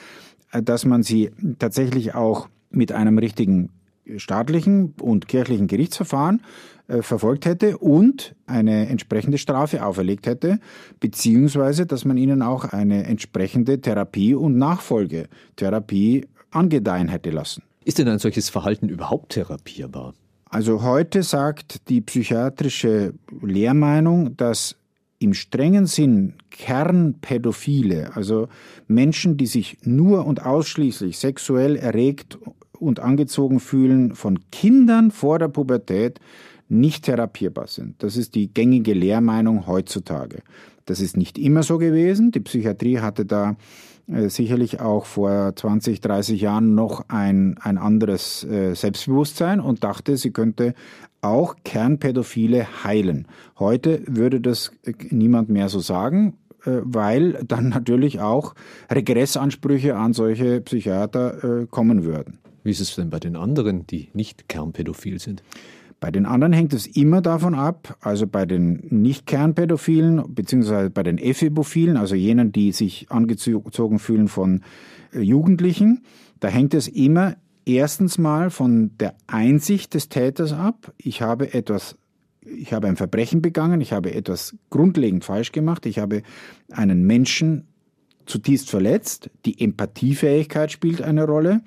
äh, 0.52 0.62
dass 0.62 0.84
man 0.84 1.02
sie 1.02 1.30
tatsächlich 1.58 2.14
auch 2.14 2.48
mit 2.70 2.92
einem 2.92 3.18
richtigen 3.18 3.70
staatlichen 4.16 4.94
und 5.00 5.28
kirchlichen 5.28 5.66
Gerichtsverfahren 5.66 6.42
äh, 6.88 7.02
verfolgt 7.02 7.46
hätte 7.46 7.78
und 7.78 8.34
eine 8.46 8.88
entsprechende 8.88 9.38
Strafe 9.38 9.84
auferlegt 9.84 10.26
hätte, 10.26 10.58
beziehungsweise 11.00 11.86
dass 11.86 12.04
man 12.04 12.16
ihnen 12.16 12.42
auch 12.42 12.64
eine 12.64 13.04
entsprechende 13.04 13.80
Therapie 13.80 14.34
und 14.34 14.58
Nachfolgetherapie 14.58 16.26
angedeihen 16.50 17.08
hätte 17.08 17.30
lassen. 17.30 17.62
Ist 17.84 17.98
denn 17.98 18.08
ein 18.08 18.18
solches 18.18 18.48
Verhalten 18.48 18.88
überhaupt 18.88 19.32
therapierbar? 19.32 20.14
Also 20.46 20.82
heute 20.82 21.22
sagt 21.22 21.88
die 21.88 22.02
psychiatrische 22.02 23.14
Lehrmeinung, 23.40 24.36
dass 24.36 24.76
im 25.18 25.34
strengen 25.34 25.86
Sinn 25.86 26.34
Kernpädophile, 26.50 28.14
also 28.14 28.48
Menschen, 28.86 29.36
die 29.36 29.46
sich 29.46 29.78
nur 29.82 30.26
und 30.26 30.44
ausschließlich 30.44 31.16
sexuell 31.16 31.76
erregt 31.76 32.38
und 32.82 33.00
angezogen 33.00 33.60
fühlen 33.60 34.14
von 34.14 34.38
Kindern 34.50 35.10
vor 35.10 35.38
der 35.38 35.48
Pubertät, 35.48 36.20
nicht 36.68 37.04
therapierbar 37.04 37.66
sind. 37.66 38.02
Das 38.02 38.16
ist 38.16 38.34
die 38.34 38.52
gängige 38.52 38.94
Lehrmeinung 38.94 39.66
heutzutage. 39.66 40.42
Das 40.86 41.00
ist 41.00 41.16
nicht 41.16 41.38
immer 41.38 41.62
so 41.62 41.78
gewesen. 41.78 42.32
Die 42.32 42.40
Psychiatrie 42.40 42.98
hatte 42.98 43.24
da 43.24 43.56
äh, 44.08 44.28
sicherlich 44.28 44.80
auch 44.80 45.06
vor 45.06 45.54
20, 45.54 46.00
30 46.00 46.40
Jahren 46.40 46.74
noch 46.74 47.04
ein, 47.08 47.56
ein 47.60 47.78
anderes 47.78 48.44
äh, 48.44 48.74
Selbstbewusstsein 48.74 49.60
und 49.60 49.84
dachte, 49.84 50.16
sie 50.16 50.32
könnte 50.32 50.74
auch 51.20 51.54
Kernpädophile 51.64 52.84
heilen. 52.84 53.28
Heute 53.58 54.02
würde 54.06 54.40
das 54.40 54.72
äh, 54.84 54.92
niemand 55.10 55.50
mehr 55.50 55.68
so 55.68 55.78
sagen, 55.78 56.34
weil 56.64 57.42
dann 57.46 57.68
natürlich 57.70 58.20
auch 58.20 58.54
Regressansprüche 58.90 59.96
an 59.96 60.12
solche 60.12 60.60
Psychiater 60.60 61.66
kommen 61.70 62.04
würden. 62.04 62.38
Wie 62.64 62.70
ist 62.70 62.80
es 62.80 62.94
denn 62.94 63.10
bei 63.10 63.18
den 63.18 63.36
anderen, 63.36 63.86
die 63.86 64.08
nicht 64.12 64.48
kernpädophil 64.48 65.18
sind? 65.18 65.42
Bei 66.02 66.10
den 66.10 66.26
anderen 66.26 66.52
hängt 66.52 66.72
es 66.72 66.88
immer 66.88 67.20
davon 67.20 67.54
ab, 67.54 67.96
also 68.00 68.26
bei 68.26 68.44
den 68.44 68.82
Nicht-Kernpädophilen 68.90 70.34
beziehungsweise 70.34 70.90
bei 70.90 71.04
den 71.04 71.16
Ephebophilen, 71.16 71.96
also 71.96 72.16
jenen, 72.16 72.50
die 72.50 72.72
sich 72.72 73.06
angezogen 73.08 74.00
fühlen 74.00 74.26
von 74.26 74.62
äh, 75.12 75.20
Jugendlichen, 75.20 76.02
da 76.40 76.48
hängt 76.48 76.74
es 76.74 76.88
immer 76.88 77.36
erstens 77.64 78.18
mal 78.18 78.50
von 78.50 78.90
der 78.98 79.14
Einsicht 79.28 79.94
des 79.94 80.08
Täters 80.08 80.52
ab. 80.52 80.92
Ich 80.98 81.22
habe 81.22 81.54
etwas 81.54 81.96
ich 82.44 82.72
habe 82.72 82.88
ein 82.88 82.96
Verbrechen 82.96 83.40
begangen, 83.40 83.80
ich 83.80 83.92
habe 83.92 84.12
etwas 84.12 84.56
grundlegend 84.70 85.24
falsch 85.24 85.52
gemacht, 85.52 85.86
ich 85.86 86.00
habe 86.00 86.22
einen 86.72 87.06
Menschen 87.06 87.68
zutiefst 88.26 88.70
verletzt, 88.70 89.30
die 89.44 89.60
Empathiefähigkeit 89.60 90.72
spielt 90.72 91.02
eine 91.02 91.24
Rolle. 91.24 91.60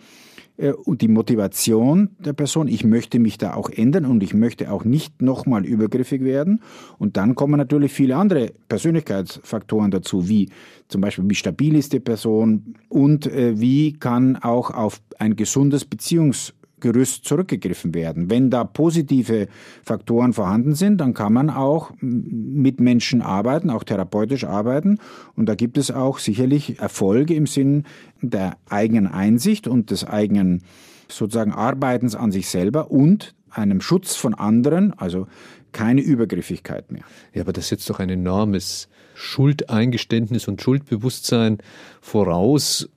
Äh, 0.57 0.71
und 0.71 1.01
die 1.01 1.07
Motivation 1.07 2.09
der 2.19 2.33
Person, 2.33 2.67
ich 2.67 2.83
möchte 2.83 3.19
mich 3.19 3.37
da 3.37 3.53
auch 3.53 3.69
ändern 3.69 4.05
und 4.05 4.23
ich 4.23 4.33
möchte 4.33 4.71
auch 4.71 4.85
nicht 4.85 5.21
nochmal 5.21 5.65
übergriffig 5.65 6.23
werden. 6.23 6.61
Und 6.97 7.17
dann 7.17 7.35
kommen 7.35 7.57
natürlich 7.57 7.91
viele 7.91 8.15
andere 8.15 8.51
Persönlichkeitsfaktoren 8.69 9.91
dazu, 9.91 10.27
wie 10.27 10.49
zum 10.87 11.01
Beispiel, 11.01 11.25
wie 11.27 11.35
stabil 11.35 11.75
ist 11.75 11.93
die 11.93 11.99
Person 11.99 12.75
und 12.89 13.27
äh, 13.27 13.59
wie 13.59 13.93
kann 13.93 14.35
auch 14.37 14.71
auf 14.71 15.01
ein 15.19 15.35
gesundes 15.35 15.85
Beziehungs 15.85 16.53
Gerüst 16.79 17.25
zurückgegriffen 17.25 17.93
werden. 17.93 18.29
Wenn 18.29 18.49
da 18.49 18.63
positive 18.63 19.47
Faktoren 19.83 20.33
vorhanden 20.33 20.75
sind, 20.75 20.97
dann 20.97 21.13
kann 21.13 21.33
man 21.33 21.49
auch 21.49 21.91
mit 22.01 22.79
Menschen 22.79 23.21
arbeiten, 23.21 23.69
auch 23.69 23.83
therapeutisch 23.83 24.43
arbeiten. 24.43 24.99
Und 25.35 25.47
da 25.47 25.55
gibt 25.55 25.77
es 25.77 25.91
auch 25.91 26.19
sicherlich 26.19 26.79
Erfolge 26.79 27.33
im 27.33 27.47
Sinn 27.47 27.83
der 28.21 28.57
eigenen 28.69 29.07
Einsicht 29.07 29.67
und 29.67 29.91
des 29.91 30.05
eigenen 30.05 30.63
sozusagen 31.07 31.51
Arbeitens 31.51 32.15
an 32.15 32.31
sich 32.31 32.49
selber 32.49 32.91
und 32.91 33.35
einem 33.55 33.81
Schutz 33.81 34.15
von 34.15 34.33
anderen, 34.33 34.93
also 34.93 35.27
keine 35.71 36.01
Übergriffigkeit 36.01 36.91
mehr. 36.91 37.03
Ja, 37.33 37.41
aber 37.41 37.53
das 37.53 37.67
setzt 37.67 37.89
doch 37.89 37.99
ein 37.99 38.09
enormes 38.09 38.87
Schuldeingeständnis 39.13 40.47
und 40.47 40.61
Schuldbewusstsein 40.61 41.57
voraus. 42.01 42.89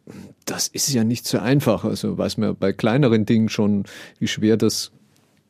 Das 0.45 0.69
ist 0.69 0.93
ja 0.93 1.05
nicht 1.05 1.27
so 1.27 1.39
einfach. 1.39 1.85
Also 1.85 2.19
weiß 2.19 2.39
man 2.39 2.57
bei 2.57 2.73
kleineren 2.73 3.27
Dingen 3.27 3.49
schon, 3.49 3.85
wie 4.19 4.29
schwer 4.29 4.57
das 4.57 4.93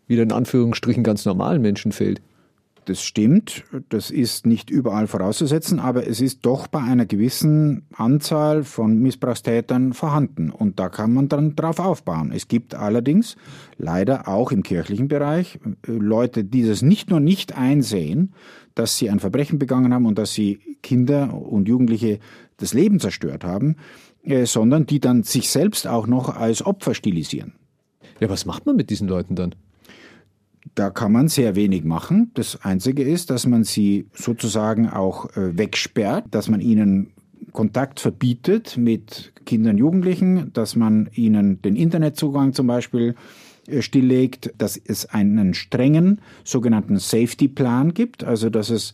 wieder 0.07 0.23
in 0.23 0.33
Anführungsstrichen 0.33 1.05
ganz 1.05 1.25
normalen 1.25 1.63
Menschen 1.63 1.93
fällt. 1.93 2.21
Das 2.89 3.03
stimmt, 3.03 3.65
das 3.91 4.11
ist 4.11 4.47
nicht 4.47 4.71
überall 4.71 5.09
vorauszusetzen, 5.09 5.79
aber 5.79 6.07
es 6.07 6.23
ist 6.23 6.47
doch 6.47 6.69
bei 6.69 6.81
einer 6.81 7.05
gewissen 7.05 7.83
Anzahl 7.95 8.65
von 8.65 8.99
Missbrauchstätern 9.01 9.93
vorhanden 9.93 10.49
und 10.49 10.81
da 10.81 10.89
kann 10.89 11.13
man 11.13 11.29
dann 11.29 11.55
drauf 11.55 11.81
aufbauen. 11.81 12.33
Es 12.35 12.49
gibt 12.49 12.75
allerdings 12.75 13.37
leider 13.77 14.27
auch 14.27 14.53
im 14.53 14.63
kirchlichen 14.63 15.07
Bereich 15.07 15.59
äh, 15.87 15.93
Leute, 15.93 16.45
die 16.45 16.67
das 16.67 16.81
nicht 16.81 17.11
nur 17.11 17.21
nicht 17.21 17.59
einsehen, 17.59 18.33
dass 18.75 18.97
sie 18.97 19.11
ein 19.11 19.21
Verbrechen 19.21 19.59
begangen 19.59 19.93
haben 19.93 20.07
und 20.07 20.17
dass 20.17 20.33
sie 20.33 20.59
Kinder 20.83 21.35
und 21.35 21.69
Jugendliche 21.69 22.21
das 22.57 22.73
Leben 22.73 23.01
zerstört 23.01 23.45
haben, 23.45 23.77
äh, 24.23 24.47
sondern 24.47 24.87
die 24.87 24.99
dann 24.99 25.25
sich 25.25 25.51
selbst 25.51 25.87
auch 25.87 26.07
noch 26.07 26.35
als 26.35 26.65
Opfer 26.65 26.95
stilisieren. 26.95 27.53
Ja, 28.19 28.31
was 28.31 28.47
macht 28.47 28.65
man 28.65 28.77
mit 28.77 28.89
diesen 28.89 29.09
Leuten 29.09 29.35
dann? 29.35 29.55
Da 30.79 30.91
kann 30.91 31.11
man 31.11 31.27
sehr 31.27 31.57
wenig 31.57 31.83
machen. 31.83 32.31
Das 32.35 32.63
Einzige 32.63 33.03
ist, 33.03 33.31
dass 33.31 33.47
man 33.47 33.65
sie 33.65 34.07
sozusagen 34.13 34.89
auch 34.89 35.29
äh, 35.37 35.59
wegsperrt, 35.59 36.27
dass 36.31 36.49
man 36.49 36.61
ihnen 36.61 37.11
Kontakt 37.51 37.99
verbietet 37.99 38.77
mit 38.77 39.33
Kindern 39.45 39.73
und 39.73 39.79
Jugendlichen, 39.79 40.53
dass 40.53 40.77
man 40.77 41.11
ihnen 41.13 41.61
den 41.63 41.75
Internetzugang 41.75 42.53
zum 42.53 42.69
Beispiel 42.69 43.17
äh, 43.67 43.83
stilllegt, 43.83 44.55
dass 44.59 44.77
es 44.77 45.07
einen 45.07 45.53
strengen 45.53 46.21
sogenannten 46.45 46.99
Safety 46.99 47.49
Plan 47.49 47.93
gibt, 47.93 48.23
also 48.23 48.49
dass 48.49 48.71
es 48.71 48.93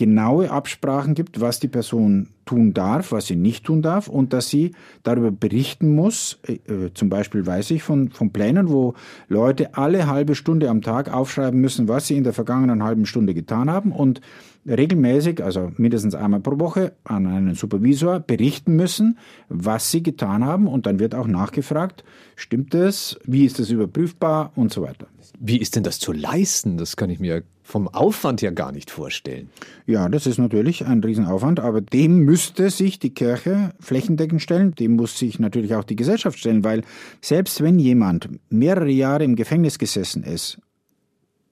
genaue 0.00 0.50
Absprachen 0.50 1.12
gibt, 1.12 1.42
was 1.42 1.60
die 1.60 1.68
Person 1.68 2.28
tun 2.46 2.72
darf, 2.72 3.12
was 3.12 3.26
sie 3.26 3.36
nicht 3.36 3.66
tun 3.66 3.82
darf 3.82 4.08
und 4.08 4.32
dass 4.32 4.48
sie 4.48 4.70
darüber 5.02 5.30
berichten 5.30 5.94
muss. 5.94 6.38
Äh, 6.48 6.54
äh, 6.72 6.94
zum 6.94 7.10
Beispiel 7.10 7.44
weiß 7.44 7.70
ich 7.72 7.82
von, 7.82 8.08
von 8.08 8.32
Plänen, 8.32 8.70
wo 8.70 8.94
Leute 9.28 9.74
alle 9.74 10.06
halbe 10.06 10.34
Stunde 10.34 10.70
am 10.70 10.80
Tag 10.80 11.12
aufschreiben 11.12 11.60
müssen, 11.60 11.86
was 11.86 12.06
sie 12.06 12.16
in 12.16 12.24
der 12.24 12.32
vergangenen 12.32 12.82
halben 12.82 13.04
Stunde 13.04 13.34
getan 13.34 13.68
haben 13.68 13.92
und 13.92 14.22
regelmäßig, 14.66 15.44
also 15.44 15.70
mindestens 15.76 16.14
einmal 16.14 16.40
pro 16.40 16.58
Woche, 16.58 16.94
an 17.04 17.26
einen 17.26 17.54
Supervisor 17.54 18.20
berichten 18.20 18.76
müssen, 18.76 19.18
was 19.50 19.90
sie 19.90 20.02
getan 20.02 20.46
haben 20.46 20.66
und 20.66 20.86
dann 20.86 20.98
wird 20.98 21.14
auch 21.14 21.26
nachgefragt, 21.26 22.04
stimmt 22.36 22.74
es, 22.74 23.18
wie 23.24 23.44
ist 23.44 23.58
das 23.58 23.68
überprüfbar 23.68 24.52
und 24.54 24.72
so 24.72 24.80
weiter. 24.80 25.08
Wie 25.38 25.58
ist 25.58 25.76
denn 25.76 25.82
das 25.82 25.98
zu 25.98 26.12
leisten? 26.12 26.78
Das 26.78 26.96
kann 26.96 27.10
ich 27.10 27.20
mir 27.20 27.42
vom 27.70 27.86
Aufwand 27.86 28.42
her 28.42 28.50
gar 28.50 28.72
nicht 28.72 28.90
vorstellen. 28.90 29.48
Ja, 29.86 30.08
das 30.08 30.26
ist 30.26 30.38
natürlich 30.38 30.86
ein 30.86 31.02
Riesenaufwand, 31.02 31.60
aber 31.60 31.80
dem 31.80 32.18
müsste 32.18 32.68
sich 32.68 32.98
die 32.98 33.14
Kirche 33.14 33.70
flächendeckend 33.78 34.42
stellen, 34.42 34.74
dem 34.74 34.96
muss 34.96 35.16
sich 35.16 35.38
natürlich 35.38 35.76
auch 35.76 35.84
die 35.84 35.94
Gesellschaft 35.94 36.38
stellen, 36.40 36.64
weil 36.64 36.82
selbst 37.20 37.62
wenn 37.62 37.78
jemand 37.78 38.28
mehrere 38.48 38.90
Jahre 38.90 39.22
im 39.22 39.36
Gefängnis 39.36 39.78
gesessen 39.78 40.24
ist 40.24 40.58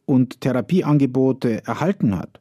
und 0.06 0.40
Therapieangebote 0.40 1.64
erhalten 1.64 2.18
hat, 2.18 2.40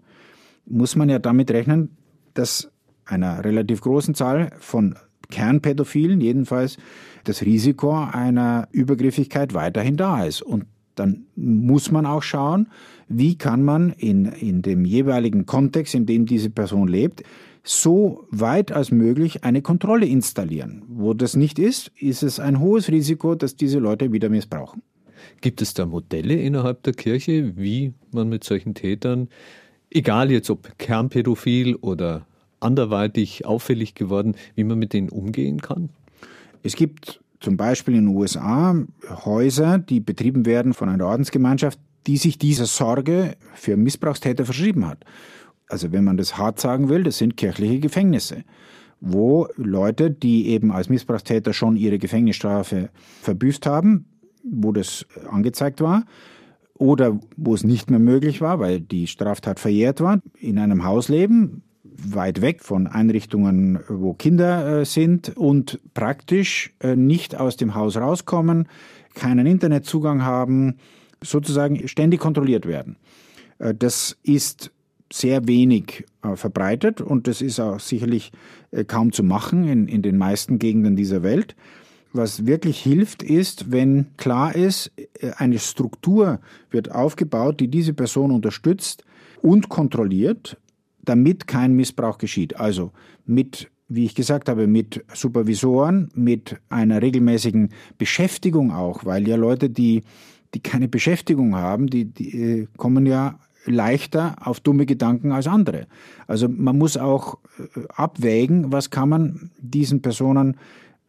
muss 0.65 0.95
man 0.95 1.07
ja 1.07 1.19
damit 1.19 1.51
rechnen, 1.51 1.95
dass 2.33 2.71
einer 3.05 3.45
relativ 3.45 3.81
großen 3.81 4.15
Zahl 4.15 4.51
von 4.59 4.95
Kernpädophilen 5.29 6.19
jedenfalls 6.19 6.77
das 7.25 7.43
Risiko 7.43 7.93
einer 7.93 8.67
Übergriffigkeit 8.71 9.53
weiterhin 9.53 9.97
da 9.97 10.23
ist. 10.23 10.41
Und 10.41 10.65
dann 10.99 11.25
muss 11.35 11.91
man 11.91 12.05
auch 12.05 12.23
schauen, 12.23 12.67
wie 13.07 13.37
kann 13.37 13.63
man 13.63 13.91
in, 13.91 14.25
in 14.25 14.61
dem 14.61 14.85
jeweiligen 14.85 15.45
Kontext, 15.45 15.95
in 15.95 16.05
dem 16.05 16.25
diese 16.25 16.49
Person 16.49 16.87
lebt, 16.87 17.23
so 17.63 18.25
weit 18.31 18.71
als 18.71 18.91
möglich 18.91 19.43
eine 19.43 19.61
Kontrolle 19.61 20.05
installieren. 20.05 20.83
Wo 20.87 21.13
das 21.13 21.35
nicht 21.35 21.59
ist, 21.59 21.91
ist 21.99 22.23
es 22.23 22.39
ein 22.39 22.59
hohes 22.59 22.89
Risiko, 22.89 23.35
dass 23.35 23.55
diese 23.55 23.79
Leute 23.79 24.11
wieder 24.11 24.29
missbrauchen. 24.29 24.81
Gibt 25.41 25.61
es 25.61 25.73
da 25.73 25.85
Modelle 25.85 26.35
innerhalb 26.35 26.83
der 26.83 26.93
Kirche, 26.93 27.57
wie 27.57 27.93
man 28.11 28.29
mit 28.29 28.43
solchen 28.43 28.73
Tätern, 28.73 29.27
egal 29.89 30.31
jetzt 30.31 30.49
ob 30.49 30.77
kernpädophil 30.77 31.75
oder 31.75 32.25
anderweitig 32.59 33.45
auffällig 33.45 33.95
geworden, 33.95 34.35
wie 34.55 34.63
man 34.63 34.79
mit 34.79 34.93
denen 34.93 35.09
umgehen 35.09 35.61
kann? 35.61 35.89
Es 36.63 36.75
gibt 36.75 37.21
zum 37.39 37.57
Beispiel 37.57 37.95
in 37.95 38.05
den 38.05 38.15
USA 38.15 38.75
Häuser, 39.25 39.77
die 39.77 39.99
betrieben 39.99 40.45
werden 40.45 40.73
von 40.73 40.89
einer 40.89 41.05
Ordensgemeinschaft, 41.05 41.79
die 42.07 42.17
sich 42.17 42.37
dieser 42.37 42.65
Sorge 42.65 43.35
für 43.53 43.77
Missbrauchstäter 43.77 44.45
verschrieben 44.45 44.87
hat. 44.87 45.03
Also 45.67 45.91
wenn 45.91 46.03
man 46.03 46.17
das 46.17 46.37
hart 46.37 46.59
sagen 46.59 46.89
will, 46.89 47.03
das 47.03 47.17
sind 47.17 47.37
kirchliche 47.37 47.79
Gefängnisse, 47.79 48.43
wo 49.01 49.47
Leute, 49.55 50.09
die 50.09 50.47
eben 50.47 50.71
als 50.71 50.89
Missbrauchstäter 50.89 51.53
schon 51.53 51.75
ihre 51.75 51.99
Gefängnisstrafe 51.99 52.89
verbüßt 53.21 53.65
haben, 53.65 54.05
wo 54.43 54.71
das 54.71 55.05
angezeigt 55.29 55.81
war, 55.81 56.05
oder 56.75 57.19
wo 57.35 57.55
es 57.55 57.63
nicht 57.63 57.89
mehr 57.89 57.99
möglich 57.99 58.39
war, 58.39 58.59
weil 58.59 58.79
die 58.79 59.07
Straftat 59.07 59.59
verjährt 59.59 59.99
war, 59.99 60.21
in 60.39 60.59
einem 60.59 60.83
Haus 60.83 61.09
leben, 61.09 61.63
weit 61.97 62.41
weg 62.41 62.63
von 62.63 62.87
Einrichtungen, 62.87 63.79
wo 63.87 64.13
Kinder 64.13 64.81
äh, 64.81 64.85
sind 64.85 65.35
und 65.35 65.79
praktisch 65.93 66.73
äh, 66.79 66.95
nicht 66.95 67.35
aus 67.35 67.57
dem 67.57 67.75
Haus 67.75 67.97
rauskommen, 67.97 68.67
keinen 69.15 69.47
Internetzugang 69.47 70.23
haben, 70.23 70.77
sozusagen 71.23 71.87
ständig 71.87 72.19
kontrolliert 72.19 72.67
werden. 72.67 72.97
Äh, 73.59 73.73
das 73.73 74.17
ist 74.23 74.71
sehr 75.11 75.47
wenig 75.47 76.05
verbreitet 76.35 76.99
und 76.99 77.27
das 77.27 77.41
ist 77.41 77.61
auch 77.61 77.79
sicherlich 77.79 78.33
kaum 78.87 79.13
zu 79.13 79.23
machen 79.23 79.65
in, 79.65 79.87
in 79.87 80.01
den 80.01 80.17
meisten 80.17 80.59
Gegenden 80.59 80.97
dieser 80.97 81.23
Welt. 81.23 81.55
Was 82.11 82.45
wirklich 82.45 82.81
hilft, 82.81 83.23
ist, 83.23 83.71
wenn 83.71 84.07
klar 84.17 84.53
ist, 84.53 84.91
eine 85.37 85.59
Struktur 85.59 86.41
wird 86.71 86.91
aufgebaut, 86.91 87.61
die 87.61 87.69
diese 87.69 87.93
Person 87.93 88.31
unterstützt 88.31 89.05
und 89.41 89.69
kontrolliert 89.69 90.57
damit 91.07 91.47
kein 91.47 91.73
Missbrauch 91.73 92.17
geschieht. 92.17 92.59
Also 92.59 92.91
mit, 93.25 93.69
wie 93.87 94.05
ich 94.05 94.15
gesagt 94.15 94.49
habe, 94.49 94.67
mit 94.67 95.03
Supervisoren, 95.13 96.09
mit 96.13 96.57
einer 96.69 97.01
regelmäßigen 97.01 97.69
Beschäftigung 97.97 98.71
auch, 98.71 99.05
weil 99.05 99.27
ja 99.27 99.35
Leute, 99.35 99.69
die, 99.69 100.03
die 100.53 100.59
keine 100.59 100.87
Beschäftigung 100.87 101.55
haben, 101.55 101.87
die, 101.87 102.05
die 102.05 102.41
äh, 102.41 102.67
kommen 102.77 103.05
ja 103.05 103.39
leichter 103.65 104.35
auf 104.41 104.59
dumme 104.59 104.85
Gedanken 104.85 105.31
als 105.31 105.47
andere. 105.47 105.87
Also 106.25 106.47
man 106.49 106.77
muss 106.77 106.97
auch 106.97 107.37
äh, 107.59 107.81
abwägen, 107.89 108.71
was 108.71 108.89
kann 108.89 109.09
man 109.09 109.51
diesen 109.59 110.01
Personen 110.01 110.57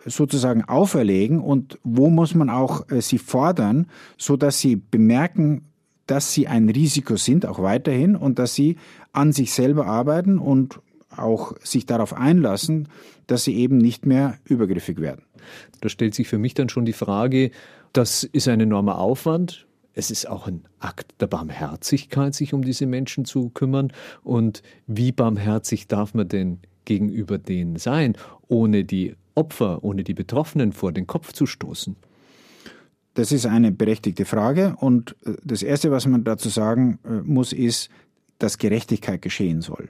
sozusagen 0.04 0.64
auferlegen 0.64 1.40
und 1.40 1.78
wo 1.82 2.08
muss 2.08 2.34
man 2.34 2.50
auch 2.50 2.88
äh, 2.90 3.00
sie 3.00 3.18
fordern, 3.18 3.86
so 4.16 4.36
dass 4.36 4.60
sie 4.60 4.76
bemerken, 4.76 5.62
dass 6.08 6.32
sie 6.32 6.48
ein 6.48 6.68
Risiko 6.68 7.16
sind, 7.16 7.46
auch 7.46 7.62
weiterhin, 7.62 8.16
und 8.16 8.40
dass 8.40 8.54
sie 8.54 8.76
an 9.12 9.32
sich 9.32 9.52
selber 9.52 9.86
arbeiten 9.86 10.38
und 10.38 10.80
auch 11.14 11.54
sich 11.62 11.86
darauf 11.86 12.14
einlassen, 12.14 12.88
dass 13.26 13.44
sie 13.44 13.54
eben 13.56 13.78
nicht 13.78 14.06
mehr 14.06 14.38
übergriffig 14.44 15.00
werden. 15.00 15.22
Da 15.80 15.88
stellt 15.88 16.14
sich 16.14 16.28
für 16.28 16.38
mich 16.38 16.54
dann 16.54 16.68
schon 16.68 16.84
die 16.84 16.92
Frage, 16.92 17.50
das 17.92 18.24
ist 18.24 18.48
ein 18.48 18.60
enormer 18.60 18.98
Aufwand. 18.98 19.66
Es 19.92 20.10
ist 20.10 20.28
auch 20.28 20.46
ein 20.46 20.62
Akt 20.78 21.14
der 21.20 21.26
Barmherzigkeit, 21.26 22.34
sich 22.34 22.54
um 22.54 22.62
diese 22.62 22.86
Menschen 22.86 23.24
zu 23.24 23.50
kümmern. 23.50 23.92
Und 24.22 24.62
wie 24.86 25.12
barmherzig 25.12 25.88
darf 25.88 26.14
man 26.14 26.28
denn 26.28 26.60
gegenüber 26.84 27.36
denen 27.38 27.76
sein, 27.76 28.16
ohne 28.46 28.84
die 28.84 29.14
Opfer, 29.34 29.84
ohne 29.84 30.04
die 30.04 30.14
Betroffenen 30.14 30.72
vor 30.72 30.92
den 30.92 31.06
Kopf 31.06 31.32
zu 31.32 31.46
stoßen? 31.46 31.96
Das 33.18 33.32
ist 33.32 33.46
eine 33.46 33.72
berechtigte 33.72 34.24
Frage 34.24 34.76
und 34.78 35.16
äh, 35.26 35.32
das 35.42 35.64
Erste, 35.64 35.90
was 35.90 36.06
man 36.06 36.22
dazu 36.22 36.50
sagen 36.50 37.00
äh, 37.04 37.20
muss, 37.24 37.52
ist, 37.52 37.90
dass 38.38 38.58
Gerechtigkeit 38.58 39.22
geschehen 39.22 39.60
soll. 39.60 39.88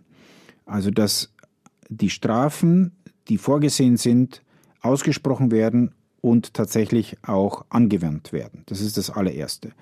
Also 0.64 0.90
dass 0.90 1.30
die 1.90 2.08
Strafen, 2.08 2.92
die 3.28 3.36
vorgesehen 3.36 3.98
sind, 3.98 4.40
ausgesprochen 4.80 5.50
werden 5.50 5.92
und 6.22 6.54
tatsächlich 6.54 7.18
auch 7.20 7.66
angewandt 7.68 8.32
werden. 8.32 8.62
Das 8.64 8.80
ist 8.80 8.96
das 8.96 9.10
allererste. 9.10 9.72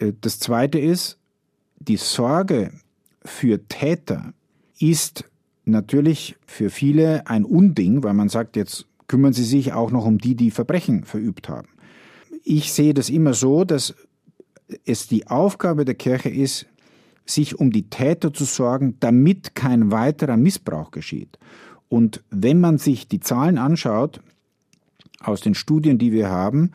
Äh, 0.00 0.14
das 0.20 0.40
zweite 0.40 0.80
ist, 0.80 1.18
die 1.78 1.98
Sorge 1.98 2.72
für 3.24 3.64
Täter 3.68 4.34
ist 4.80 5.22
natürlich 5.66 6.34
für 6.46 6.68
viele 6.68 7.28
ein 7.28 7.44
Unding, 7.44 8.02
weil 8.02 8.14
man 8.14 8.28
sagt, 8.28 8.56
jetzt 8.56 8.88
kümmern 9.06 9.34
sie 9.34 9.44
sich 9.44 9.72
auch 9.72 9.92
noch 9.92 10.04
um 10.04 10.18
die, 10.18 10.34
die 10.34 10.50
Verbrechen 10.50 11.04
verübt 11.04 11.48
haben 11.48 11.68
ich 12.44 12.72
sehe 12.72 12.94
das 12.94 13.10
immer 13.10 13.34
so, 13.34 13.64
dass 13.64 13.94
es 14.84 15.08
die 15.08 15.26
Aufgabe 15.26 15.84
der 15.84 15.94
Kirche 15.94 16.28
ist, 16.28 16.66
sich 17.26 17.58
um 17.58 17.70
die 17.70 17.88
Täter 17.88 18.32
zu 18.32 18.44
sorgen, 18.44 18.96
damit 19.00 19.54
kein 19.54 19.90
weiterer 19.90 20.36
Missbrauch 20.36 20.90
geschieht. 20.90 21.38
Und 21.88 22.22
wenn 22.30 22.60
man 22.60 22.78
sich 22.78 23.08
die 23.08 23.20
Zahlen 23.20 23.58
anschaut, 23.58 24.20
aus 25.20 25.40
den 25.40 25.54
Studien, 25.54 25.98
die 25.98 26.12
wir 26.12 26.30
haben, 26.30 26.70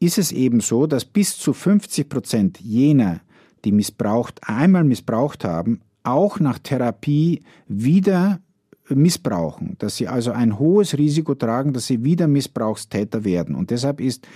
ist 0.00 0.18
es 0.18 0.32
eben 0.32 0.60
so, 0.60 0.86
dass 0.86 1.04
bis 1.04 1.38
zu 1.38 1.52
50 1.52 2.08
Prozent 2.08 2.60
jener, 2.60 3.20
die 3.64 3.72
missbraucht, 3.72 4.40
einmal 4.42 4.84
missbraucht 4.84 5.44
haben, 5.44 5.80
auch 6.02 6.40
nach 6.40 6.58
Therapie 6.58 7.42
wieder 7.68 8.40
missbrauchen, 8.88 9.76
dass 9.78 9.96
sie 9.96 10.08
also 10.08 10.32
ein 10.32 10.58
hohes 10.58 10.96
Risiko 10.96 11.34
tragen, 11.34 11.72
dass 11.72 11.86
sie 11.86 12.04
wieder 12.04 12.28
Missbrauchstäter 12.28 13.24
werden. 13.24 13.54
Und 13.54 13.70
deshalb 13.70 14.00
ist 14.00 14.26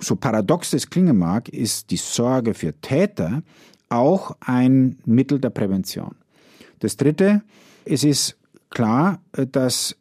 so 0.00 0.16
paradox 0.16 0.72
es 0.72 0.88
klingen 0.88 1.18
mag, 1.18 1.48
ist 1.48 1.90
die 1.90 1.96
Sorge 1.96 2.54
für 2.54 2.72
Täter 2.80 3.42
auch 3.88 4.36
ein 4.40 4.98
Mittel 5.04 5.38
der 5.40 5.50
Prävention. 5.50 6.14
Das 6.78 6.96
Dritte, 6.96 7.42
es 7.84 8.04
ist 8.04 8.38
klar, 8.70 9.20
dass 9.32 9.96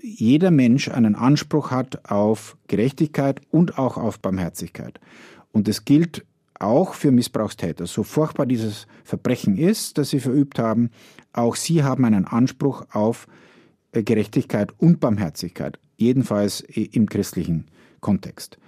jeder 0.00 0.50
Mensch 0.50 0.88
einen 0.88 1.14
Anspruch 1.14 1.70
hat 1.70 2.10
auf 2.10 2.56
Gerechtigkeit 2.68 3.40
und 3.50 3.78
auch 3.78 3.96
auf 3.96 4.20
Barmherzigkeit. 4.20 5.00
Und 5.52 5.68
es 5.68 5.84
gilt 5.84 6.24
auch 6.60 6.94
für 6.94 7.10
Missbrauchstäter. 7.10 7.86
So 7.86 8.02
furchtbar 8.04 8.46
dieses 8.46 8.86
Verbrechen 9.04 9.56
ist, 9.56 9.98
das 9.98 10.10
sie 10.10 10.20
verübt 10.20 10.58
haben, 10.58 10.90
auch 11.32 11.56
sie 11.56 11.82
haben 11.82 12.04
einen 12.04 12.24
Anspruch 12.24 12.86
auf 12.92 13.26
Gerechtigkeit 13.92 14.72
und 14.78 15.00
Barmherzigkeit, 15.00 15.78
jedenfalls 15.96 16.60
im 16.60 17.08
christlichen 17.08 17.66
Kontext 18.00 18.58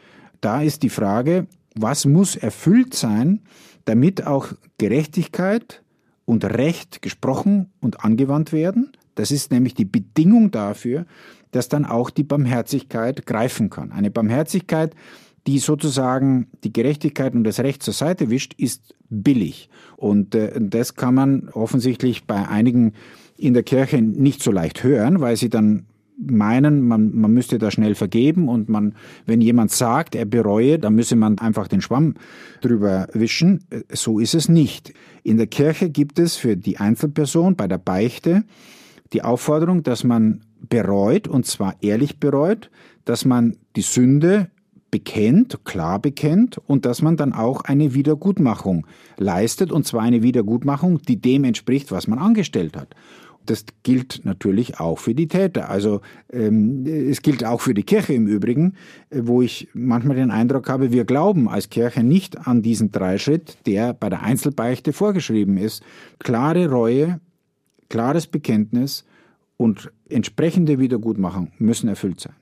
da 0.41 0.63
ist 0.63 0.83
die 0.83 0.91
Frage, 0.91 1.47
was 1.75 2.05
muss 2.05 2.37
erfüllt 2.37 2.95
sein, 2.95 3.41
damit 3.85 4.27
auch 4.27 4.49
Gerechtigkeit 4.79 5.83
und 6.25 6.45
Recht 6.45 7.03
gesprochen 7.03 7.71
und 7.81 8.05
angewandt 8.05 8.53
werden. 8.53 8.93
Das 9.15 9.31
ist 9.31 9.51
nämlich 9.51 9.75
die 9.75 9.85
Bedingung 9.85 10.51
dafür, 10.51 11.07
dass 11.51 11.69
dann 11.69 11.85
auch 11.85 12.11
die 12.11 12.23
Barmherzigkeit 12.23 13.27
greifen 13.27 13.71
kann. 13.71 13.93
Eine 13.93 14.11
Barmherzigkeit, 14.11 14.95
die 15.47 15.59
sozusagen 15.59 16.49
die 16.65 16.73
Gerechtigkeit 16.73 17.35
und 17.35 17.45
das 17.45 17.61
Recht 17.61 17.83
zur 17.83 17.95
Seite 17.95 18.31
wischt, 18.31 18.55
ist 18.55 18.95
billig. 19.09 19.69
Und 19.97 20.35
äh, 20.35 20.53
das 20.61 20.95
kann 20.95 21.15
man 21.15 21.49
offensichtlich 21.49 22.27
bei 22.27 22.47
einigen 22.49 22.93
in 23.37 23.55
der 23.55 23.63
Kirche 23.63 24.01
nicht 24.03 24.43
so 24.43 24.53
leicht 24.53 24.85
hören, 24.85 25.21
weil 25.21 25.37
sie 25.37 25.49
dann 25.49 25.87
meinen, 26.27 26.87
man, 26.87 27.15
man 27.15 27.33
müsste 27.33 27.59
da 27.59 27.71
schnell 27.71 27.95
vergeben 27.95 28.49
und 28.49 28.69
man, 28.69 28.95
wenn 29.27 29.41
jemand 29.41 29.71
sagt, 29.71 30.15
er 30.15 30.25
bereue, 30.25 30.79
dann 30.79 30.95
müsse 30.95 31.17
man 31.17 31.39
einfach 31.39 31.69
den 31.69 31.81
Schwamm 31.81 32.15
drüber 32.61 33.09
wischen. 33.13 33.65
So 33.93 34.19
ist 34.19 34.35
es 34.35 34.49
nicht. 34.49 34.93
In 35.23 35.37
der 35.37 35.47
Kirche 35.47 35.91
gibt 35.91 36.19
es 36.19 36.37
für 36.37 36.57
die 36.57 36.79
Einzelperson 36.79 37.57
bei 37.57 37.69
der 37.69 37.79
Beichte 37.79 38.45
die 39.13 39.23
Aufforderung, 39.23 39.83
dass 39.83 40.05
man 40.05 40.41
bereut 40.69 41.27
und 41.27 41.47
zwar 41.47 41.75
ehrlich 41.81 42.21
bereut, 42.21 42.71
dass 43.05 43.25
man 43.25 43.57
die 43.77 43.83
Sünde 43.83 44.51
bekennt, 44.91 45.65
klar 45.65 46.01
bekennt 46.01 46.59
und 46.59 46.85
dass 46.85 47.01
man 47.01 47.17
dann 47.17 47.33
auch 47.33 47.63
eine 47.63 47.95
Wiedergutmachung 47.95 48.87
leistet 49.17 49.73
und 49.73 49.87
zwar 49.87 50.03
eine 50.03 50.23
Wiedergutmachung, 50.23 51.01
die 51.03 51.21
dem 51.21 51.45
entspricht, 51.45 51.93
was 51.93 52.07
man 52.07 52.19
angestellt 52.19 52.77
hat. 52.77 52.95
Das 53.47 53.65
gilt 53.83 54.25
natürlich 54.25 54.81
auch 54.81 54.99
für 54.99 55.15
die 55.15 55.29
Täter. 55.29 55.71
Also 55.71 56.01
ähm, 56.33 56.85
es 56.87 57.23
gilt 57.23 57.45
auch 57.45 57.61
für 57.61 57.75
die 57.75 57.83
Kirche 57.83 58.13
im 58.13 58.27
Übrigen, 58.27 58.75
äh, 59.11 59.23
wo 59.25 59.43
ich 59.43 59.69
manchmal 59.73 60.17
den 60.17 60.31
Eindruck 60.31 60.69
habe, 60.69 60.93
wir 60.93 61.05
glauben 61.05 61.49
als 61.49 61.71
Kirche 61.71 62.03
nicht 62.03 62.47
an 62.47 62.63
diesen 62.63 62.93
Dreischritt, 62.93 63.59
der 63.67 63.95
bei 63.95 64.09
der 64.09 64.23
Einzelbeichte 64.23 64.93
vorgeschrieben 64.93 65.57
ist. 65.57 65.83
Klare 66.19 66.71
Reue, 66.71 67.21
klares 67.89 68.27
Bekenntnis 68.27 69.05
und 69.57 69.91
entsprechende 70.09 70.79
Wiedergutmachung 70.79 71.53
müssen 71.59 71.89
erfüllt 71.89 72.21
sein. 72.21 72.35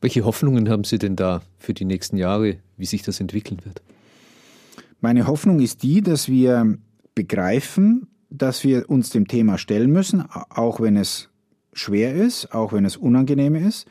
Welche 0.00 0.24
Hoffnungen 0.24 0.68
haben 0.68 0.84
Sie 0.84 0.98
denn 0.98 1.16
da 1.16 1.42
für 1.58 1.74
die 1.74 1.84
nächsten 1.84 2.16
Jahre, 2.16 2.58
wie 2.76 2.86
sich 2.86 3.02
das 3.02 3.20
entwickeln 3.20 3.60
wird? 3.64 3.82
Meine 5.00 5.26
Hoffnung 5.26 5.60
ist 5.60 5.82
die, 5.82 6.02
dass 6.02 6.28
wir 6.28 6.78
begreifen, 7.14 8.08
dass 8.30 8.64
wir 8.64 8.88
uns 8.90 9.10
dem 9.10 9.26
Thema 9.26 9.58
stellen 9.58 9.90
müssen, 9.90 10.24
auch 10.50 10.80
wenn 10.80 10.96
es 10.96 11.30
schwer 11.72 12.14
ist, 12.14 12.52
auch 12.52 12.72
wenn 12.72 12.84
es 12.84 12.96
unangenehm 12.96 13.54
ist. 13.54 13.86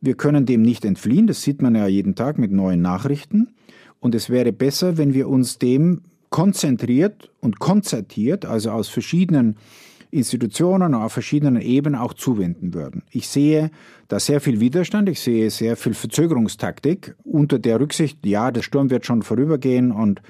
Wir 0.00 0.14
können 0.14 0.46
dem 0.46 0.62
nicht 0.62 0.84
entfliehen, 0.84 1.26
das 1.26 1.42
sieht 1.42 1.62
man 1.62 1.74
ja 1.74 1.86
jeden 1.86 2.14
Tag 2.14 2.38
mit 2.38 2.52
neuen 2.52 2.82
Nachrichten. 2.82 3.54
Und 4.00 4.14
es 4.14 4.30
wäre 4.30 4.52
besser, 4.52 4.96
wenn 4.96 5.14
wir 5.14 5.28
uns 5.28 5.58
dem 5.58 6.02
konzentriert 6.30 7.30
und 7.40 7.58
konzertiert, 7.58 8.44
also 8.44 8.70
aus 8.70 8.88
verschiedenen 8.88 9.56
Institutionen 10.10 10.94
auf 10.94 11.12
verschiedenen 11.12 11.60
Ebenen 11.60 12.00
auch 12.00 12.14
zuwenden 12.14 12.72
würden. 12.74 13.02
Ich 13.10 13.28
sehe 13.28 13.70
da 14.08 14.18
sehr 14.18 14.40
viel 14.40 14.60
Widerstand, 14.60 15.08
ich 15.08 15.20
sehe 15.20 15.50
sehr 15.50 15.76
viel 15.76 15.94
Verzögerungstaktik 15.94 17.14
unter 17.24 17.58
der 17.58 17.78
Rücksicht, 17.78 18.24
ja, 18.24 18.50
der 18.50 18.62
Sturm 18.62 18.90
wird 18.90 19.04
schon 19.04 19.22
vorübergehen 19.22 19.92
und 19.92 20.22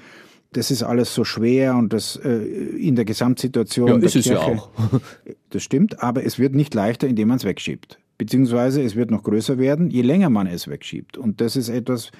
das 0.51 0.71
ist 0.71 0.83
alles 0.83 1.13
so 1.13 1.23
schwer 1.23 1.75
und 1.75 1.93
das 1.93 2.15
äh, 2.15 2.37
in 2.37 2.95
der 2.95 3.05
Gesamtsituation. 3.05 3.87
Ja, 3.87 3.97
ist 3.97 4.15
es 4.15 4.25
Kirche, 4.25 4.33
ja 4.33 4.57
auch. 4.57 4.69
das 5.49 5.63
stimmt, 5.63 6.01
aber 6.01 6.25
es 6.25 6.39
wird 6.39 6.55
nicht 6.55 6.73
leichter, 6.73 7.07
indem 7.07 7.27
man 7.27 7.37
es 7.37 7.45
wegschiebt. 7.45 7.99
Beziehungsweise 8.17 8.81
es 8.81 8.95
wird 8.95 9.11
noch 9.11 9.23
größer 9.23 9.57
werden, 9.57 9.89
je 9.89 10.01
länger 10.01 10.29
man 10.29 10.47
es 10.47 10.67
wegschiebt. 10.67 11.17
Und 11.17 11.39
das 11.39 11.55
ist 11.55 11.69
etwas, 11.69 12.11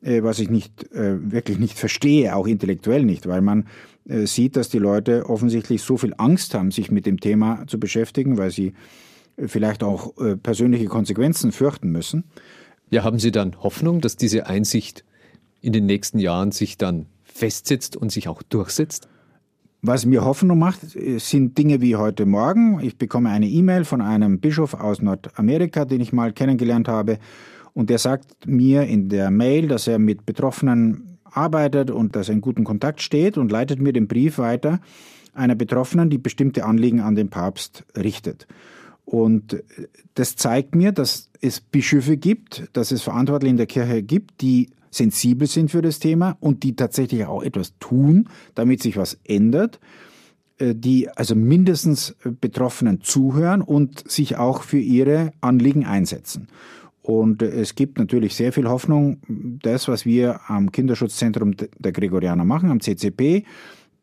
äh, 0.00 0.22
was 0.22 0.38
ich 0.38 0.48
nicht 0.48 0.92
äh, 0.92 1.32
wirklich 1.32 1.58
nicht 1.58 1.78
verstehe, 1.78 2.34
auch 2.36 2.46
intellektuell 2.46 3.04
nicht, 3.04 3.26
weil 3.26 3.40
man 3.40 3.66
äh, 4.08 4.26
sieht, 4.26 4.56
dass 4.56 4.68
die 4.68 4.78
Leute 4.78 5.28
offensichtlich 5.28 5.82
so 5.82 5.96
viel 5.96 6.14
Angst 6.16 6.54
haben, 6.54 6.70
sich 6.70 6.90
mit 6.90 7.04
dem 7.04 7.20
Thema 7.20 7.64
zu 7.66 7.78
beschäftigen, 7.78 8.38
weil 8.38 8.50
sie 8.50 8.74
äh, 9.36 9.48
vielleicht 9.48 9.82
auch 9.82 10.16
äh, 10.18 10.36
persönliche 10.36 10.86
Konsequenzen 10.86 11.52
fürchten 11.52 11.90
müssen. 11.90 12.24
Ja, 12.90 13.04
haben 13.04 13.18
Sie 13.18 13.32
dann 13.32 13.60
Hoffnung, 13.62 14.00
dass 14.00 14.16
diese 14.16 14.46
Einsicht 14.46 15.04
in 15.62 15.72
den 15.72 15.86
nächsten 15.86 16.18
Jahren 16.18 16.52
sich 16.52 16.76
dann 16.76 17.06
festsetzt 17.32 17.96
und 17.96 18.12
sich 18.12 18.28
auch 18.28 18.42
durchsetzt? 18.42 19.08
Was 19.80 20.06
mir 20.06 20.24
Hoffnung 20.24 20.60
macht, 20.60 20.80
sind 21.18 21.58
Dinge 21.58 21.80
wie 21.80 21.96
heute 21.96 22.24
Morgen. 22.24 22.78
Ich 22.80 22.98
bekomme 22.98 23.30
eine 23.30 23.48
E-Mail 23.48 23.84
von 23.84 24.00
einem 24.00 24.38
Bischof 24.38 24.74
aus 24.74 25.02
Nordamerika, 25.02 25.84
den 25.84 26.00
ich 26.00 26.12
mal 26.12 26.32
kennengelernt 26.32 26.86
habe. 26.86 27.18
Und 27.74 27.90
der 27.90 27.98
sagt 27.98 28.46
mir 28.46 28.84
in 28.84 29.08
der 29.08 29.30
Mail, 29.30 29.66
dass 29.66 29.88
er 29.88 29.98
mit 29.98 30.24
Betroffenen 30.24 31.18
arbeitet 31.24 31.90
und 31.90 32.14
dass 32.14 32.28
er 32.28 32.34
in 32.34 32.40
guten 32.40 32.62
Kontakt 32.62 33.02
steht 33.02 33.38
und 33.38 33.50
leitet 33.50 33.80
mir 33.80 33.92
den 33.92 34.06
Brief 34.06 34.38
weiter 34.38 34.80
einer 35.34 35.54
Betroffenen, 35.54 36.10
die 36.10 36.18
bestimmte 36.18 36.64
Anliegen 36.64 37.00
an 37.00 37.14
den 37.14 37.30
Papst 37.30 37.84
richtet. 37.96 38.46
Und 39.04 39.62
das 40.14 40.36
zeigt 40.36 40.74
mir, 40.74 40.92
dass 40.92 41.30
es 41.40 41.60
Bischöfe 41.60 42.16
gibt, 42.16 42.68
dass 42.74 42.92
es 42.92 43.02
Verantwortliche 43.02 43.50
in 43.50 43.56
der 43.56 43.66
Kirche 43.66 44.02
gibt, 44.02 44.40
die 44.40 44.70
sensibel 44.92 45.48
sind 45.48 45.70
für 45.70 45.82
das 45.82 45.98
Thema 45.98 46.36
und 46.38 46.62
die 46.62 46.76
tatsächlich 46.76 47.24
auch 47.24 47.42
etwas 47.42 47.76
tun, 47.80 48.28
damit 48.54 48.82
sich 48.82 48.96
was 48.96 49.18
ändert, 49.24 49.80
äh, 50.58 50.74
die 50.76 51.08
also 51.08 51.34
mindestens 51.34 52.14
äh, 52.24 52.30
Betroffenen 52.30 53.00
zuhören 53.00 53.62
und 53.62 54.08
sich 54.08 54.36
auch 54.36 54.62
für 54.62 54.78
ihre 54.78 55.32
Anliegen 55.40 55.84
einsetzen. 55.84 56.48
Und 57.00 57.42
äh, 57.42 57.48
es 57.48 57.74
gibt 57.74 57.98
natürlich 57.98 58.36
sehr 58.36 58.52
viel 58.52 58.68
Hoffnung, 58.68 59.18
das, 59.26 59.88
was 59.88 60.06
wir 60.06 60.40
am 60.48 60.70
Kinderschutzzentrum 60.70 61.56
der 61.56 61.92
Gregorianer 61.92 62.44
machen, 62.44 62.70
am 62.70 62.80
CCP, 62.80 63.44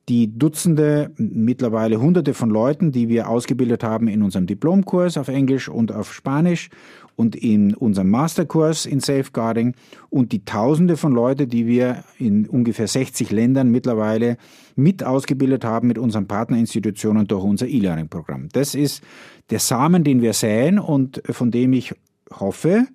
die 0.10 0.38
Dutzende, 0.38 1.12
mittlerweile 1.18 2.02
Hunderte 2.02 2.34
von 2.34 2.50
Leuten, 2.50 2.92
die 2.92 3.10
wir 3.10 3.30
ausgebildet 3.30 3.84
haben 3.84 4.08
in 4.08 4.24
unserem 4.24 4.48
Diplomkurs 4.48 5.18
auf 5.18 5.28
Englisch 5.28 5.70
und 5.70 5.92
auf 5.92 6.14
Spanisch 6.14 6.72
und 7.20 7.36
in 7.36 7.74
unserem 7.74 8.10
Masterkurs 8.12 8.86
in 8.86 9.02
Safeguarding 9.02 9.76
und 10.10 10.32
die 10.32 10.46
Tausende 10.46 10.96
von 10.96 11.12
Leuten, 11.12 11.50
die 11.50 11.68
wir 11.68 12.06
in 12.18 12.48
ungefähr 12.48 12.88
60 12.88 13.30
Ländern 13.32 13.70
mittlerweile 13.70 14.38
mit 14.78 15.04
ausgebildet 15.04 15.66
haben 15.66 15.90
mit 15.90 15.98
unseren 15.98 16.28
Partnerinstitutionen 16.28 17.28
durch 17.28 17.44
unser 17.44 17.68
E-Learning-Programm. 17.68 18.48
Das 18.54 18.74
ist 18.74 19.04
der 19.50 19.60
Samen, 19.60 20.06
den 20.06 20.22
wir 20.22 20.32
säen 20.32 20.80
und 20.80 21.22
von 21.30 21.52
dem 21.52 21.74
ich 21.74 21.94
hoffe, 22.32 22.88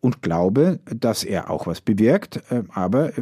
und 0.00 0.20
glaube, 0.20 0.80
dass 0.86 1.22
er 1.22 1.48
auch 1.48 1.68
was 1.68 1.80
bewirkt. 1.80 2.42
Äh, 2.50 2.64
aber 2.70 3.12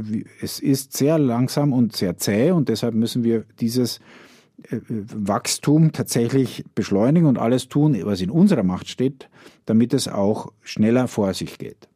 es 0.41 0.59
ist 0.59 0.97
sehr 0.97 1.19
langsam 1.19 1.75
und 1.75 1.95
sehr 1.95 2.17
zäh 2.17 2.53
und 2.53 2.71
deshalb 2.71 2.95
müssen 2.95 3.25
wir 3.25 3.45
dieses 3.61 4.01
Wachstum 4.69 5.93
tatsächlich 5.93 6.65
beschleunigen 6.75 7.27
und 7.27 7.39
alles 7.39 7.69
tun, 7.69 7.99
was 8.05 8.21
in 8.21 8.31
unserer 8.31 8.63
Macht 8.63 8.89
steht, 8.89 9.29
damit 9.67 9.95
es 9.95 10.09
auch 10.09 10.53
schneller 10.63 11.09
vor 11.09 11.35
sich 11.35 11.59
geht. 11.59 11.89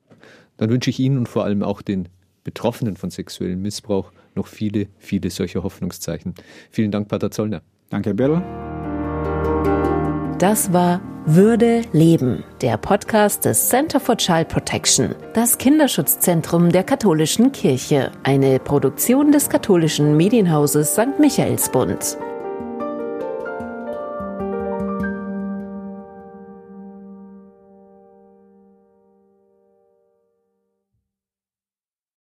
Dann 0.56 0.70
wünsche 0.70 0.90
ich 0.90 1.00
Ihnen 1.00 1.18
und 1.18 1.28
vor 1.28 1.44
allem 1.44 1.62
auch 1.62 1.82
den 1.82 2.08
Betroffenen 2.44 2.96
von 2.96 3.10
sexuellem 3.10 3.62
Missbrauch 3.62 4.12
noch 4.34 4.46
viele, 4.46 4.88
viele 4.98 5.30
solcher 5.30 5.62
Hoffnungszeichen. 5.62 6.34
Vielen 6.70 6.90
Dank, 6.90 7.08
Pater 7.08 7.30
Zollner. 7.30 7.62
Danke, 7.90 8.10
Herr 8.10 8.14
Birl. 8.14 8.42
Das 10.38 10.72
war 10.72 11.00
Würde 11.26 11.82
Leben, 11.92 12.44
der 12.60 12.76
Podcast 12.76 13.44
des 13.44 13.68
Center 13.68 13.98
for 13.98 14.16
Child 14.16 14.48
Protection, 14.48 15.14
das 15.32 15.56
Kinderschutzzentrum 15.56 16.70
der 16.70 16.82
katholischen 16.82 17.52
Kirche, 17.52 18.12
eine 18.24 18.58
Produktion 18.58 19.32
des 19.32 19.48
katholischen 19.48 20.16
Medienhauses 20.16 20.92
St. 20.92 21.18
Michaelsbund. 21.18 22.18